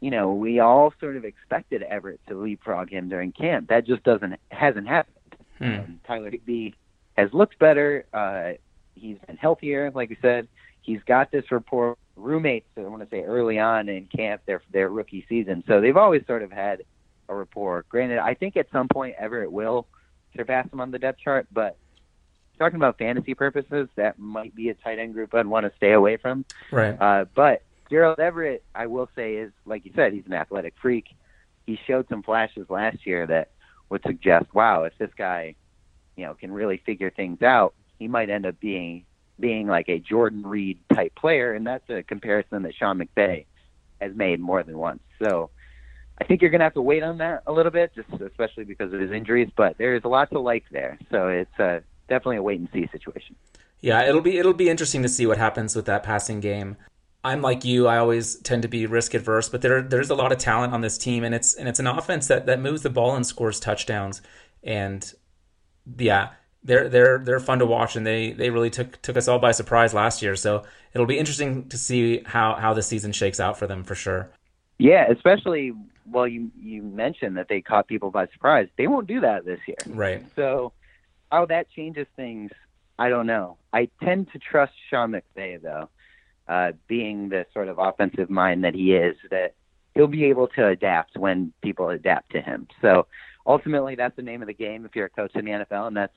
you 0.00 0.10
know, 0.10 0.34
we 0.34 0.60
all 0.60 0.92
sort 1.00 1.16
of 1.16 1.24
expected 1.24 1.82
Everett 1.82 2.20
to 2.28 2.34
leapfrog 2.34 2.90
him 2.90 3.08
during 3.08 3.32
camp. 3.32 3.68
That 3.68 3.86
just 3.86 4.02
doesn't 4.04 4.34
hasn't 4.50 4.88
happened. 4.88 5.16
Um, 5.60 6.00
Tyler 6.06 6.30
Higbee 6.30 6.72
has 7.16 7.32
looked 7.32 7.58
better. 7.58 8.04
Uh, 8.12 8.52
he's 8.94 9.16
been 9.26 9.36
healthier, 9.36 9.90
like 9.94 10.10
we 10.10 10.18
said. 10.20 10.48
He's 10.82 11.00
got 11.06 11.30
this 11.30 11.50
rapport 11.50 11.96
roommates. 12.14 12.66
I 12.76 12.82
want 12.82 13.02
to 13.02 13.08
say 13.10 13.22
early 13.22 13.58
on 13.58 13.88
in 13.88 14.06
camp, 14.06 14.42
their 14.46 14.62
their 14.72 14.88
rookie 14.88 15.24
season. 15.28 15.64
So 15.66 15.80
they've 15.80 15.96
always 15.96 16.26
sort 16.26 16.42
of 16.42 16.52
had 16.52 16.82
a 17.28 17.34
rapport. 17.34 17.84
Granted, 17.88 18.18
I 18.18 18.34
think 18.34 18.56
at 18.56 18.66
some 18.70 18.88
point 18.88 19.16
Everett 19.18 19.50
will 19.50 19.86
surpass 20.36 20.70
him 20.72 20.80
on 20.80 20.90
the 20.90 20.98
depth 20.98 21.20
chart, 21.20 21.46
but 21.52 21.76
talking 22.58 22.76
about 22.76 22.98
fantasy 22.98 23.34
purposes, 23.34 23.88
that 23.96 24.18
might 24.18 24.54
be 24.54 24.68
a 24.68 24.74
tight 24.74 24.98
end 24.98 25.14
group 25.14 25.34
I'd 25.34 25.46
want 25.46 25.66
to 25.66 25.72
stay 25.76 25.92
away 25.92 26.16
from. 26.16 26.44
Right. 26.70 26.96
Uh, 27.00 27.26
but 27.34 27.62
Gerald 27.90 28.18
Everett, 28.18 28.64
I 28.74 28.86
will 28.86 29.08
say, 29.14 29.34
is 29.34 29.52
like 29.64 29.84
you 29.84 29.92
said, 29.94 30.12
he's 30.12 30.26
an 30.26 30.32
athletic 30.32 30.74
freak. 30.80 31.06
He 31.66 31.78
showed 31.86 32.08
some 32.08 32.22
flashes 32.22 32.66
last 32.68 33.06
year 33.06 33.26
that 33.26 33.50
would 33.88 34.02
suggest, 34.02 34.46
wow, 34.54 34.84
if 34.84 34.96
this 34.98 35.10
guy, 35.16 35.54
you 36.16 36.24
know, 36.24 36.34
can 36.34 36.52
really 36.52 36.78
figure 36.84 37.10
things 37.10 37.42
out, 37.42 37.74
he 37.98 38.08
might 38.08 38.30
end 38.30 38.46
up 38.46 38.58
being 38.60 39.04
being 39.38 39.66
like 39.66 39.88
a 39.88 39.98
Jordan 39.98 40.46
Reed 40.46 40.78
type 40.94 41.14
player, 41.14 41.52
and 41.52 41.66
that's 41.66 41.88
a 41.90 42.02
comparison 42.02 42.62
that 42.62 42.74
Sean 42.74 42.98
McVay 42.98 43.44
has 44.00 44.14
made 44.14 44.40
more 44.40 44.62
than 44.62 44.78
once. 44.78 45.02
So 45.22 45.50
I 46.18 46.24
think 46.24 46.40
you're 46.40 46.50
going 46.50 46.60
to 46.60 46.64
have 46.64 46.74
to 46.74 46.82
wait 46.82 47.02
on 47.02 47.18
that 47.18 47.42
a 47.46 47.52
little 47.52 47.72
bit, 47.72 47.92
just 47.94 48.08
especially 48.22 48.64
because 48.64 48.92
of 48.94 49.00
his 49.00 49.12
injuries. 49.12 49.50
But 49.54 49.76
there 49.76 49.94
is 49.94 50.04
a 50.04 50.08
lot 50.08 50.30
to 50.30 50.40
like 50.40 50.64
there, 50.70 50.98
so 51.10 51.28
it's 51.28 51.60
uh, 51.60 51.80
definitely 52.08 52.36
a 52.36 52.42
wait 52.42 52.60
and 52.60 52.68
see 52.72 52.88
situation. 52.92 53.36
Yeah, 53.80 54.08
it'll 54.08 54.22
be 54.22 54.38
it'll 54.38 54.54
be 54.54 54.68
interesting 54.68 55.02
to 55.02 55.08
see 55.08 55.26
what 55.26 55.38
happens 55.38 55.76
with 55.76 55.86
that 55.86 56.02
passing 56.02 56.40
game. 56.40 56.76
I'm 57.22 57.42
like 57.42 57.64
you; 57.64 57.86
I 57.86 57.98
always 57.98 58.36
tend 58.36 58.62
to 58.62 58.68
be 58.68 58.86
risk 58.86 59.14
adverse, 59.14 59.48
but 59.48 59.62
there 59.62 59.82
there's 59.82 60.10
a 60.10 60.14
lot 60.14 60.32
of 60.32 60.38
talent 60.38 60.72
on 60.72 60.80
this 60.80 60.96
team, 60.96 61.24
and 61.24 61.34
it's 61.34 61.54
and 61.54 61.68
it's 61.68 61.78
an 61.78 61.86
offense 61.86 62.28
that 62.28 62.46
that 62.46 62.60
moves 62.60 62.82
the 62.82 62.90
ball 62.90 63.16
and 63.16 63.26
scores 63.26 63.60
touchdowns. 63.60 64.22
And 64.62 65.12
yeah, 65.98 66.30
they're 66.62 66.88
they're 66.88 67.18
they're 67.18 67.40
fun 67.40 67.58
to 67.58 67.66
watch, 67.66 67.96
and 67.96 68.06
they 68.06 68.32
they 68.32 68.50
really 68.50 68.70
took 68.70 69.00
took 69.02 69.16
us 69.16 69.28
all 69.28 69.38
by 69.38 69.52
surprise 69.52 69.94
last 69.94 70.22
year. 70.22 70.36
So 70.36 70.64
it'll 70.94 71.06
be 71.06 71.18
interesting 71.18 71.68
to 71.68 71.78
see 71.78 72.22
how 72.24 72.54
how 72.54 72.74
the 72.74 72.82
season 72.82 73.12
shakes 73.12 73.40
out 73.40 73.58
for 73.58 73.66
them 73.66 73.84
for 73.84 73.94
sure. 73.94 74.30
Yeah, 74.78 75.10
especially 75.10 75.72
well, 76.10 76.26
you 76.26 76.50
you 76.60 76.82
mentioned 76.82 77.36
that 77.36 77.48
they 77.48 77.60
caught 77.60 77.88
people 77.88 78.10
by 78.10 78.26
surprise. 78.28 78.68
They 78.76 78.86
won't 78.86 79.06
do 79.06 79.20
that 79.20 79.44
this 79.44 79.60
year, 79.66 79.76
right? 79.86 80.24
So 80.34 80.72
how 81.30 81.46
that 81.46 81.70
changes 81.70 82.06
things, 82.16 82.50
I 82.98 83.08
don't 83.08 83.26
know. 83.26 83.58
I 83.72 83.88
tend 84.02 84.28
to 84.32 84.38
trust 84.38 84.72
Sean 84.90 85.12
McVay 85.12 85.60
though, 85.60 85.88
uh, 86.48 86.72
being 86.88 87.28
the 87.28 87.46
sort 87.52 87.68
of 87.68 87.78
offensive 87.78 88.30
mind 88.30 88.64
that 88.64 88.74
he 88.74 88.94
is, 88.94 89.16
that 89.30 89.54
he'll 89.94 90.06
be 90.06 90.24
able 90.26 90.48
to 90.48 90.66
adapt 90.66 91.16
when 91.16 91.52
people 91.62 91.90
adapt 91.90 92.32
to 92.32 92.40
him. 92.40 92.68
So 92.80 93.06
ultimately, 93.46 93.94
that's 93.96 94.16
the 94.16 94.22
name 94.22 94.42
of 94.42 94.48
the 94.48 94.54
game 94.54 94.84
if 94.84 94.94
you're 94.94 95.06
a 95.06 95.10
coach 95.10 95.32
in 95.34 95.44
the 95.44 95.50
NFL, 95.50 95.88
and 95.88 95.96
that's 95.96 96.16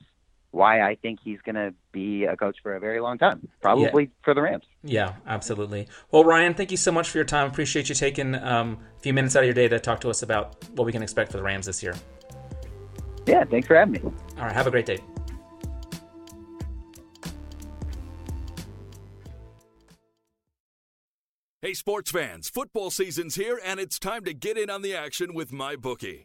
why 0.52 0.80
I 0.80 0.96
think 0.96 1.20
he's 1.22 1.40
going 1.42 1.54
to 1.54 1.72
be 1.92 2.24
a 2.24 2.36
coach 2.36 2.56
for 2.62 2.74
a 2.74 2.80
very 2.80 3.00
long 3.00 3.18
time, 3.18 3.48
probably 3.60 4.04
yeah. 4.04 4.10
for 4.22 4.34
the 4.34 4.42
Rams. 4.42 4.64
Yeah, 4.82 5.14
absolutely. 5.26 5.86
Well, 6.10 6.24
Ryan, 6.24 6.54
thank 6.54 6.70
you 6.70 6.76
so 6.76 6.90
much 6.90 7.08
for 7.08 7.18
your 7.18 7.24
time. 7.24 7.48
Appreciate 7.48 7.88
you 7.88 7.94
taking 7.94 8.34
um, 8.34 8.78
a 8.96 9.00
few 9.00 9.12
minutes 9.12 9.36
out 9.36 9.44
of 9.44 9.46
your 9.46 9.54
day 9.54 9.68
to 9.68 9.78
talk 9.78 10.00
to 10.00 10.10
us 10.10 10.22
about 10.22 10.56
what 10.74 10.86
we 10.86 10.92
can 10.92 11.02
expect 11.02 11.30
for 11.30 11.36
the 11.36 11.44
Rams 11.44 11.66
this 11.66 11.82
year. 11.82 11.94
Yeah, 13.30 13.44
thanks 13.44 13.68
for 13.68 13.76
having 13.76 13.92
me. 13.92 14.00
All 14.02 14.44
right, 14.44 14.52
have 14.52 14.66
a 14.66 14.72
great 14.72 14.86
day. 14.86 14.98
Hey, 21.62 21.74
sports 21.74 22.10
fans, 22.10 22.50
football 22.50 22.90
season's 22.90 23.36
here, 23.36 23.60
and 23.64 23.78
it's 23.78 24.00
time 24.00 24.24
to 24.24 24.34
get 24.34 24.58
in 24.58 24.68
on 24.68 24.82
the 24.82 24.96
action 24.96 25.32
with 25.32 25.52
MyBookie. 25.52 26.24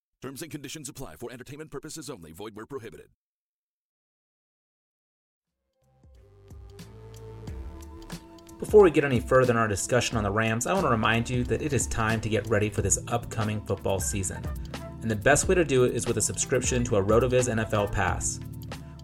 Terms 0.21 0.41
and 0.41 0.51
conditions 0.51 0.87
apply 0.87 1.15
for 1.15 1.31
entertainment 1.31 1.71
purposes 1.71 2.09
only. 2.09 2.31
Void 2.31 2.55
where 2.55 2.67
prohibited. 2.67 3.07
Before 8.59 8.83
we 8.83 8.91
get 8.91 9.03
any 9.03 9.19
further 9.19 9.53
in 9.53 9.57
our 9.57 9.67
discussion 9.67 10.17
on 10.17 10.23
the 10.23 10.29
Rams, 10.29 10.67
I 10.67 10.73
want 10.73 10.85
to 10.85 10.91
remind 10.91 11.27
you 11.27 11.43
that 11.45 11.63
it 11.63 11.73
is 11.73 11.87
time 11.87 12.21
to 12.21 12.29
get 12.29 12.47
ready 12.47 12.69
for 12.69 12.83
this 12.83 12.99
upcoming 13.07 13.59
football 13.65 13.99
season. 13.99 14.45
And 15.01 15.09
the 15.09 15.15
best 15.15 15.47
way 15.47 15.55
to 15.55 15.65
do 15.65 15.85
it 15.85 15.95
is 15.95 16.05
with 16.05 16.17
a 16.17 16.21
subscription 16.21 16.83
to 16.83 16.97
a 16.97 17.03
RotoViz 17.03 17.49
NFL 17.49 17.91
Pass, 17.91 18.39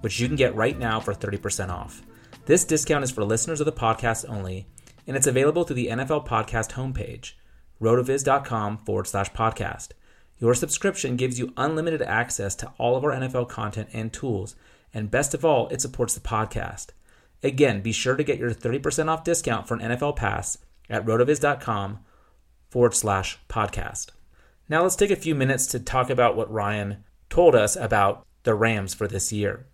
which 0.01 0.19
you 0.19 0.27
can 0.27 0.35
get 0.35 0.55
right 0.55 0.77
now 0.77 0.99
for 0.99 1.15
30% 1.15 1.69
off. 1.69 2.03
This 2.45 2.65
discount 2.65 3.03
is 3.03 3.09
for 3.09 3.23
listeners 3.23 3.59
of 3.59 3.65
the 3.65 3.71
podcast 3.71 4.29
only, 4.29 4.67
and 5.07 5.17
it's 5.17 5.25
available 5.25 5.63
through 5.63 5.77
the 5.77 5.87
NFL 5.87 6.27
Podcast 6.27 6.73
homepage, 6.73 7.33
rotoviz.com 7.81 8.77
forward 8.85 9.07
slash 9.07 9.31
podcast. 9.31 9.93
Your 10.39 10.53
subscription 10.53 11.15
gives 11.15 11.39
you 11.39 11.53
unlimited 11.57 12.01
access 12.01 12.55
to 12.55 12.71
all 12.77 12.95
of 12.95 13.03
our 13.03 13.11
NFL 13.11 13.49
content 13.49 13.89
and 13.93 14.13
tools, 14.13 14.55
and 14.93 15.11
best 15.11 15.33
of 15.33 15.43
all, 15.43 15.67
it 15.69 15.81
supports 15.81 16.13
the 16.13 16.19
podcast. 16.19 16.87
Again, 17.43 17.81
be 17.81 17.91
sure 17.91 18.15
to 18.15 18.23
get 18.23 18.39
your 18.39 18.51
30% 18.51 19.09
off 19.09 19.23
discount 19.23 19.67
for 19.67 19.75
an 19.75 19.81
NFL 19.81 20.15
pass 20.15 20.57
at 20.89 21.05
rotoviz.com 21.05 21.99
forward 22.69 22.93
slash 22.93 23.39
podcast. 23.49 24.07
Now 24.69 24.83
let's 24.83 24.95
take 24.95 25.11
a 25.11 25.15
few 25.15 25.33
minutes 25.33 25.65
to 25.67 25.79
talk 25.79 26.09
about 26.09 26.35
what 26.35 26.51
Ryan 26.51 27.03
told 27.29 27.55
us 27.55 27.75
about 27.75 28.25
the 28.43 28.53
Rams 28.53 28.93
for 28.93 29.07
this 29.07 29.31
year. 29.31 29.65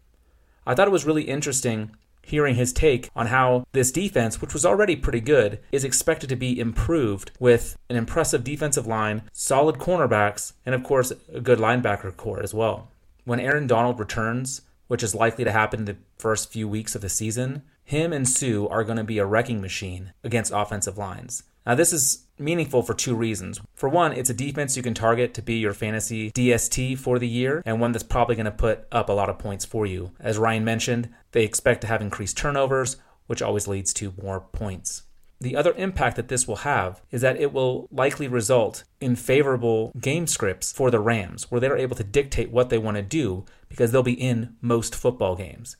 I 0.65 0.75
thought 0.75 0.87
it 0.87 0.91
was 0.91 1.05
really 1.05 1.23
interesting 1.23 1.95
hearing 2.23 2.55
his 2.55 2.73
take 2.73 3.09
on 3.15 3.27
how 3.27 3.65
this 3.73 3.91
defense, 3.91 4.41
which 4.41 4.53
was 4.53 4.65
already 4.65 4.95
pretty 4.95 5.19
good, 5.19 5.59
is 5.71 5.83
expected 5.83 6.29
to 6.29 6.35
be 6.35 6.59
improved 6.59 7.31
with 7.39 7.77
an 7.89 7.95
impressive 7.95 8.43
defensive 8.43 8.87
line, 8.87 9.23
solid 9.31 9.75
cornerbacks, 9.75 10.53
and 10.65 10.73
of 10.73 10.83
course, 10.83 11.11
a 11.31 11.41
good 11.41 11.59
linebacker 11.59 12.15
core 12.15 12.41
as 12.41 12.53
well. 12.53 12.89
When 13.25 13.39
Aaron 13.39 13.67
Donald 13.67 13.99
returns, 13.99 14.61
which 14.87 15.03
is 15.03 15.15
likely 15.15 15.43
to 15.43 15.51
happen 15.51 15.81
in 15.81 15.85
the 15.85 15.97
first 16.17 16.51
few 16.51 16.67
weeks 16.67 16.95
of 16.95 17.01
the 17.01 17.09
season, 17.09 17.63
him 17.83 18.13
and 18.13 18.27
Suh 18.27 18.67
are 18.67 18.83
going 18.83 18.97
to 18.97 19.03
be 19.03 19.17
a 19.17 19.25
wrecking 19.25 19.61
machine 19.61 20.13
against 20.23 20.51
offensive 20.53 20.97
lines. 20.97 21.43
Now, 21.65 21.75
this 21.75 21.93
is 21.93 22.22
meaningful 22.39 22.83
for 22.83 22.93
two 22.93 23.15
reasons. 23.15 23.59
For 23.75 23.89
one, 23.89 24.13
it's 24.13 24.29
a 24.29 24.33
defense 24.33 24.75
you 24.75 24.83
can 24.83 24.93
target 24.93 25.33
to 25.33 25.41
be 25.41 25.55
your 25.55 25.73
fantasy 25.73 26.31
DST 26.31 26.97
for 26.97 27.19
the 27.19 27.27
year, 27.27 27.61
and 27.65 27.79
one 27.79 27.91
that's 27.91 28.03
probably 28.03 28.35
going 28.35 28.45
to 28.45 28.51
put 28.51 28.85
up 28.91 29.09
a 29.09 29.13
lot 29.13 29.29
of 29.29 29.39
points 29.39 29.65
for 29.65 29.85
you. 29.85 30.11
As 30.19 30.37
Ryan 30.37 30.63
mentioned, 30.63 31.09
they 31.31 31.43
expect 31.43 31.81
to 31.81 31.87
have 31.87 32.01
increased 32.01 32.37
turnovers, 32.37 32.97
which 33.27 33.41
always 33.41 33.67
leads 33.67 33.93
to 33.95 34.13
more 34.21 34.41
points. 34.41 35.03
The 35.43 35.57
other 35.57 35.73
impact 35.73 36.15
that 36.15 36.29
this 36.29 36.47
will 36.47 36.57
have 36.57 37.01
is 37.11 37.21
that 37.21 37.39
it 37.39 37.51
will 37.51 37.89
likely 37.91 38.29
result 38.29 38.85
in 39.01 39.17
favorable 39.17 39.91
game 39.99 40.25
scripts 40.25 40.71
for 40.71 40.89
the 40.89 41.01
Rams, 41.01 41.51
where 41.51 41.59
they're 41.59 41.77
able 41.77 41.97
to 41.97 42.03
dictate 42.03 42.49
what 42.49 42.69
they 42.69 42.77
want 42.77 42.95
to 42.95 43.03
do 43.03 43.43
because 43.67 43.91
they'll 43.91 44.03
be 44.03 44.13
in 44.13 44.55
most 44.61 44.95
football 44.95 45.35
games. 45.35 45.75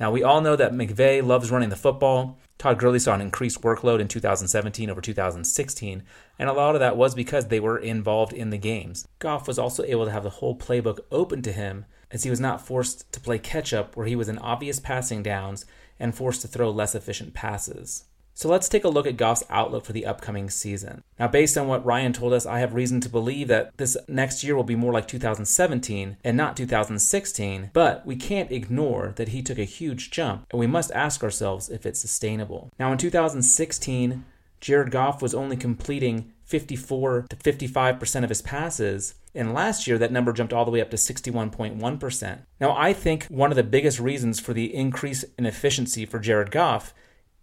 Now, 0.00 0.10
we 0.10 0.22
all 0.22 0.40
know 0.40 0.56
that 0.56 0.72
McVay 0.72 1.22
loves 1.22 1.50
running 1.50 1.68
the 1.68 1.76
football. 1.76 2.38
Todd 2.56 2.78
Gurley 2.78 2.98
saw 2.98 3.14
an 3.14 3.20
increased 3.20 3.60
workload 3.60 4.00
in 4.00 4.08
2017 4.08 4.88
over 4.88 5.00
2016, 5.02 6.02
and 6.38 6.48
a 6.48 6.52
lot 6.54 6.74
of 6.74 6.80
that 6.80 6.96
was 6.96 7.14
because 7.14 7.46
they 7.46 7.60
were 7.60 7.78
involved 7.78 8.32
in 8.32 8.48
the 8.48 8.56
games. 8.56 9.06
Goff 9.18 9.46
was 9.46 9.58
also 9.58 9.84
able 9.84 10.06
to 10.06 10.10
have 10.10 10.22
the 10.22 10.30
whole 10.30 10.56
playbook 10.56 11.00
open 11.10 11.42
to 11.42 11.52
him 11.52 11.84
as 12.10 12.24
he 12.24 12.30
was 12.30 12.40
not 12.40 12.66
forced 12.66 13.12
to 13.12 13.20
play 13.20 13.38
catch 13.38 13.74
up 13.74 13.94
where 13.94 14.06
he 14.06 14.16
was 14.16 14.28
in 14.28 14.38
obvious 14.38 14.80
passing 14.80 15.22
downs 15.22 15.66
and 15.98 16.14
forced 16.14 16.40
to 16.42 16.48
throw 16.48 16.70
less 16.70 16.94
efficient 16.94 17.34
passes. 17.34 18.04
So 18.34 18.48
let's 18.48 18.68
take 18.68 18.84
a 18.84 18.88
look 18.88 19.06
at 19.06 19.16
Goff's 19.16 19.44
outlook 19.50 19.84
for 19.84 19.92
the 19.92 20.06
upcoming 20.06 20.48
season. 20.48 21.02
Now, 21.18 21.28
based 21.28 21.58
on 21.58 21.68
what 21.68 21.84
Ryan 21.84 22.12
told 22.12 22.32
us, 22.32 22.46
I 22.46 22.60
have 22.60 22.74
reason 22.74 23.00
to 23.02 23.08
believe 23.08 23.48
that 23.48 23.76
this 23.76 23.96
next 24.08 24.42
year 24.42 24.56
will 24.56 24.64
be 24.64 24.76
more 24.76 24.92
like 24.92 25.06
2017 25.08 26.16
and 26.24 26.36
not 26.36 26.56
2016, 26.56 27.70
but 27.72 28.06
we 28.06 28.16
can't 28.16 28.50
ignore 28.50 29.12
that 29.16 29.28
he 29.28 29.42
took 29.42 29.58
a 29.58 29.64
huge 29.64 30.10
jump, 30.10 30.46
and 30.50 30.58
we 30.58 30.66
must 30.66 30.92
ask 30.92 31.22
ourselves 31.22 31.68
if 31.68 31.84
it's 31.84 32.00
sustainable. 32.00 32.70
Now, 32.78 32.92
in 32.92 32.98
2016, 32.98 34.24
Jared 34.60 34.90
Goff 34.90 35.22
was 35.22 35.34
only 35.34 35.56
completing 35.56 36.32
54 36.44 37.26
to 37.30 37.36
55% 37.36 38.24
of 38.24 38.28
his 38.28 38.42
passes. 38.42 39.14
And 39.34 39.54
last 39.54 39.86
year, 39.86 39.96
that 39.98 40.12
number 40.12 40.32
jumped 40.32 40.52
all 40.52 40.64
the 40.64 40.70
way 40.70 40.80
up 40.80 40.90
to 40.90 40.96
61.1%. 40.96 42.38
Now, 42.60 42.76
I 42.76 42.92
think 42.92 43.26
one 43.26 43.50
of 43.50 43.56
the 43.56 43.62
biggest 43.62 44.00
reasons 44.00 44.40
for 44.40 44.52
the 44.52 44.74
increase 44.74 45.24
in 45.38 45.46
efficiency 45.46 46.04
for 46.04 46.18
Jared 46.18 46.50
Goff 46.50 46.92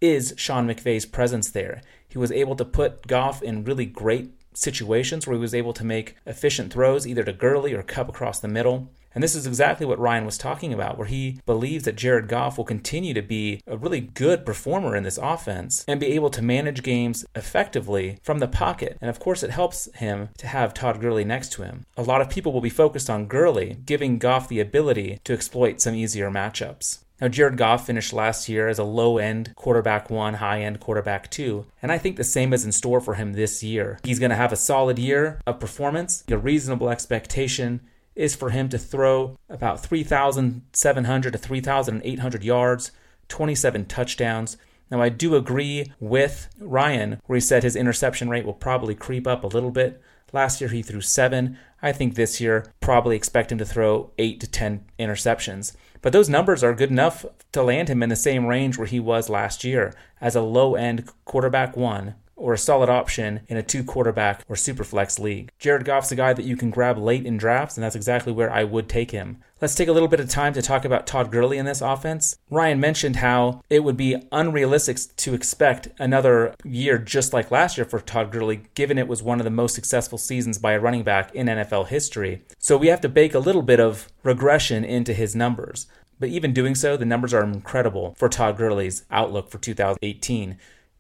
is 0.02 0.34
Sean 0.38 0.68
McVay's 0.68 1.06
presence 1.06 1.50
there. 1.50 1.82
He 2.08 2.18
was 2.18 2.32
able 2.32 2.56
to 2.56 2.66
put 2.66 3.08
Goff 3.08 3.42
in 3.42 3.64
really 3.64 3.86
great 3.86 4.32
situations 4.54 5.28
where 5.28 5.36
he 5.36 5.42
was 5.42 5.54
able 5.54 5.74
to 5.74 5.86
make 5.86 6.16
efficient 6.26 6.74
throws 6.74 7.06
either 7.06 7.24
to 7.24 7.34
Gurley 7.34 7.74
or 7.74 7.84
Kupp 7.84 8.10
across 8.10 8.40
the 8.40 8.48
middle. 8.48 8.92
And 9.14 9.24
this 9.24 9.36
is 9.36 9.48
exactly 9.48 9.86
what 9.86 10.00
Ryan 10.00 10.26
was 10.26 10.38
talking 10.38 10.74
about, 10.74 10.98
where 10.98 11.08
he 11.08 11.40
believes 11.48 11.86
that 11.86 11.96
Jared 11.96 12.28
Goff 12.28 12.58
will 12.58 12.66
continue 12.66 13.16
to 13.16 13.22
be 13.22 13.62
a 13.66 13.76
really 13.76 14.02
good 14.02 14.46
performer 14.46 14.96
in 14.96 15.02
this 15.04 15.18
offense 15.18 15.84
and 15.88 16.00
be 16.00 16.08
able 16.08 16.30
to 16.30 16.42
manage 16.44 16.84
games 16.84 17.26
effectively 17.34 18.20
from 18.22 18.38
the 18.38 18.48
pocket. 18.48 18.96
And 19.02 19.10
of 19.10 19.20
course, 19.20 19.42
it 19.42 19.50
helps 19.50 19.90
him 19.96 20.30
to 20.38 20.46
have 20.46 20.74
Todd 20.74 21.02
Gurley 21.02 21.24
next 21.24 21.52
to 21.54 21.64
him. 21.64 21.86
A 21.96 22.04
lot 22.04 22.22
of 22.22 22.30
people 22.30 22.54
will 22.54 22.62
be 22.62 22.70
focused 22.70 23.10
on 23.10 23.26
Gurley, 23.26 23.78
giving 23.86 24.20
Goff 24.20 24.50
the 24.50 24.60
ability 24.60 25.20
to 25.24 25.34
exploit 25.34 25.82
some 25.82 25.96
easier 25.96 26.30
matchups. 26.30 27.00
Now, 27.20 27.28
Jared 27.28 27.58
Goff 27.58 27.88
finished 27.88 28.14
last 28.14 28.48
year 28.48 28.68
as 28.68 28.78
a 28.78 28.84
low 28.84 29.18
end 29.18 29.54
quarterback 29.56 30.10
one, 30.10 30.36
high 30.36 30.62
end 30.62 30.80
quarterback 30.80 31.32
two, 31.32 31.66
and 31.82 31.92
I 31.92 31.98
think 31.98 32.16
the 32.16 32.24
same 32.24 32.54
is 32.54 32.64
in 32.64 32.72
store 32.72 33.02
for 33.02 33.16
him 33.16 33.34
this 33.34 33.64
year. 33.64 34.00
He's 34.04 34.20
going 34.20 34.30
to 34.30 34.36
have 34.36 34.54
a 34.54 34.58
solid 34.58 35.00
year 35.00 35.42
of 35.48 35.60
performance. 35.60 36.24
A 36.30 36.38
reasonable 36.38 36.90
expectation 36.90 37.82
is 38.16 38.36
for 38.36 38.50
him 38.50 38.70
to 38.70 38.78
throw 38.78 39.38
about 39.50 39.84
3,700 39.84 41.32
to 41.32 41.38
3,800 41.38 42.44
yards, 42.44 42.92
27 43.30 43.86
touchdowns, 43.86 44.58
Now, 44.90 45.02
I 45.02 45.10
do 45.10 45.36
agree 45.36 45.92
with 46.00 46.48
Ryan, 46.60 47.20
where 47.26 47.36
he 47.36 47.42
said 47.42 47.64
his 47.64 47.76
interception 47.76 48.30
rate 48.30 48.46
will 48.46 48.54
probably 48.54 48.96
creep 48.96 49.28
up 49.28 49.44
a 49.44 49.48
little 49.48 49.72
bit. 49.72 50.02
Last 50.34 50.62
year 50.62 50.70
he 50.70 50.82
threw 50.82 51.02
seven. 51.02 51.58
I 51.82 51.92
think 51.92 52.16
this 52.16 52.42
year 52.42 52.72
probably 52.80 53.16
expect 53.16 53.52
him 53.52 53.58
to 53.60 53.66
throw 53.66 54.12
eight 54.18 54.40
to 54.42 54.48
10 54.48 54.86
interceptions. 55.00 55.76
But 56.02 56.14
those 56.14 56.30
numbers 56.30 56.64
are 56.64 56.74
good 56.74 56.92
enough 56.92 57.26
to 57.52 57.64
land 57.64 57.90
him 57.90 58.04
in 58.04 58.10
the 58.10 58.16
same 58.16 58.46
range 58.46 58.78
where 58.78 58.88
he 58.88 59.00
was 59.00 59.30
last 59.30 59.64
year 59.64 59.94
as 60.20 60.36
a 60.36 60.42
low 60.42 60.76
end 60.76 61.10
quarterback 61.26 61.78
one 61.78 62.16
or 62.36 62.54
a 62.54 62.58
solid 62.58 62.88
option 62.88 63.42
in 63.48 63.58
a 63.58 63.64
two 63.64 63.84
quarterback 63.84 64.44
or 64.48 64.56
super 64.56 64.84
flex 64.84 65.20
league. 65.20 65.50
Jared 65.60 65.86
Goff's 65.86 66.12
a 66.12 66.16
guy 66.16 66.34
that 66.34 66.46
you 66.46 66.56
can 66.56 66.70
grab 66.70 66.98
late 66.98 67.26
in 67.26 67.36
drafts, 67.36 67.76
and 67.76 67.84
that's 67.84 67.96
exactly 67.96 68.32
where 68.32 68.52
I 68.52 68.64
would 68.64 68.88
take 68.88 69.12
him. 69.12 69.40
Let's 69.60 69.74
take 69.74 69.88
a 69.88 69.92
little 69.92 70.08
bit 70.08 70.20
of 70.20 70.30
time 70.30 70.54
to 70.54 70.62
talk 70.62 70.86
about 70.86 71.08
Todd 71.08 71.32
Gurley 71.32 71.58
in 71.58 71.66
this 71.66 71.82
offense. 71.82 72.38
Ryan 72.52 72.80
mentioned 72.80 73.16
how 73.16 73.64
it 73.72 73.84
would 73.84 73.98
be 73.98 74.16
unrealistic 74.32 75.00
to 75.16 75.34
expect 75.34 75.88
another 75.98 76.54
year 76.64 77.00
just 77.00 77.34
like 77.34 77.50
last 77.50 77.76
year 77.76 77.86
for 77.86 78.00
Todd 78.00 78.32
Gurley, 78.32 78.62
given 78.76 79.00
it 79.00 79.08
was 79.08 79.24
one 79.24 79.40
of 79.40 79.46
the 79.46 79.50
most 79.50 79.74
successful 79.74 80.20
seasons 80.20 80.60
by 80.60 80.74
a 80.74 80.80
running 80.80 81.02
back 81.02 81.34
in 81.34 81.48
NFL 81.48 81.88
history. 81.88 82.44
So 82.60 82.78
we 82.78 82.86
have 82.90 83.02
to 83.02 83.10
bake 83.10 83.34
a 83.34 83.40
little 83.40 83.64
bit 83.64 83.80
of 83.80 84.10
regression 84.22 84.86
into 84.86 85.12
his 85.12 85.36
numbers. 85.36 85.88
But 86.20 86.30
even 86.30 86.54
doing 86.54 86.76
so, 86.76 86.96
the 86.96 87.06
numbers 87.06 87.34
are 87.34 87.44
incredible 87.44 88.14
for 88.16 88.30
Todd 88.30 88.58
Gurley's 88.58 89.06
outlook 89.10 89.50
for 89.50 89.58
2018 89.58 90.58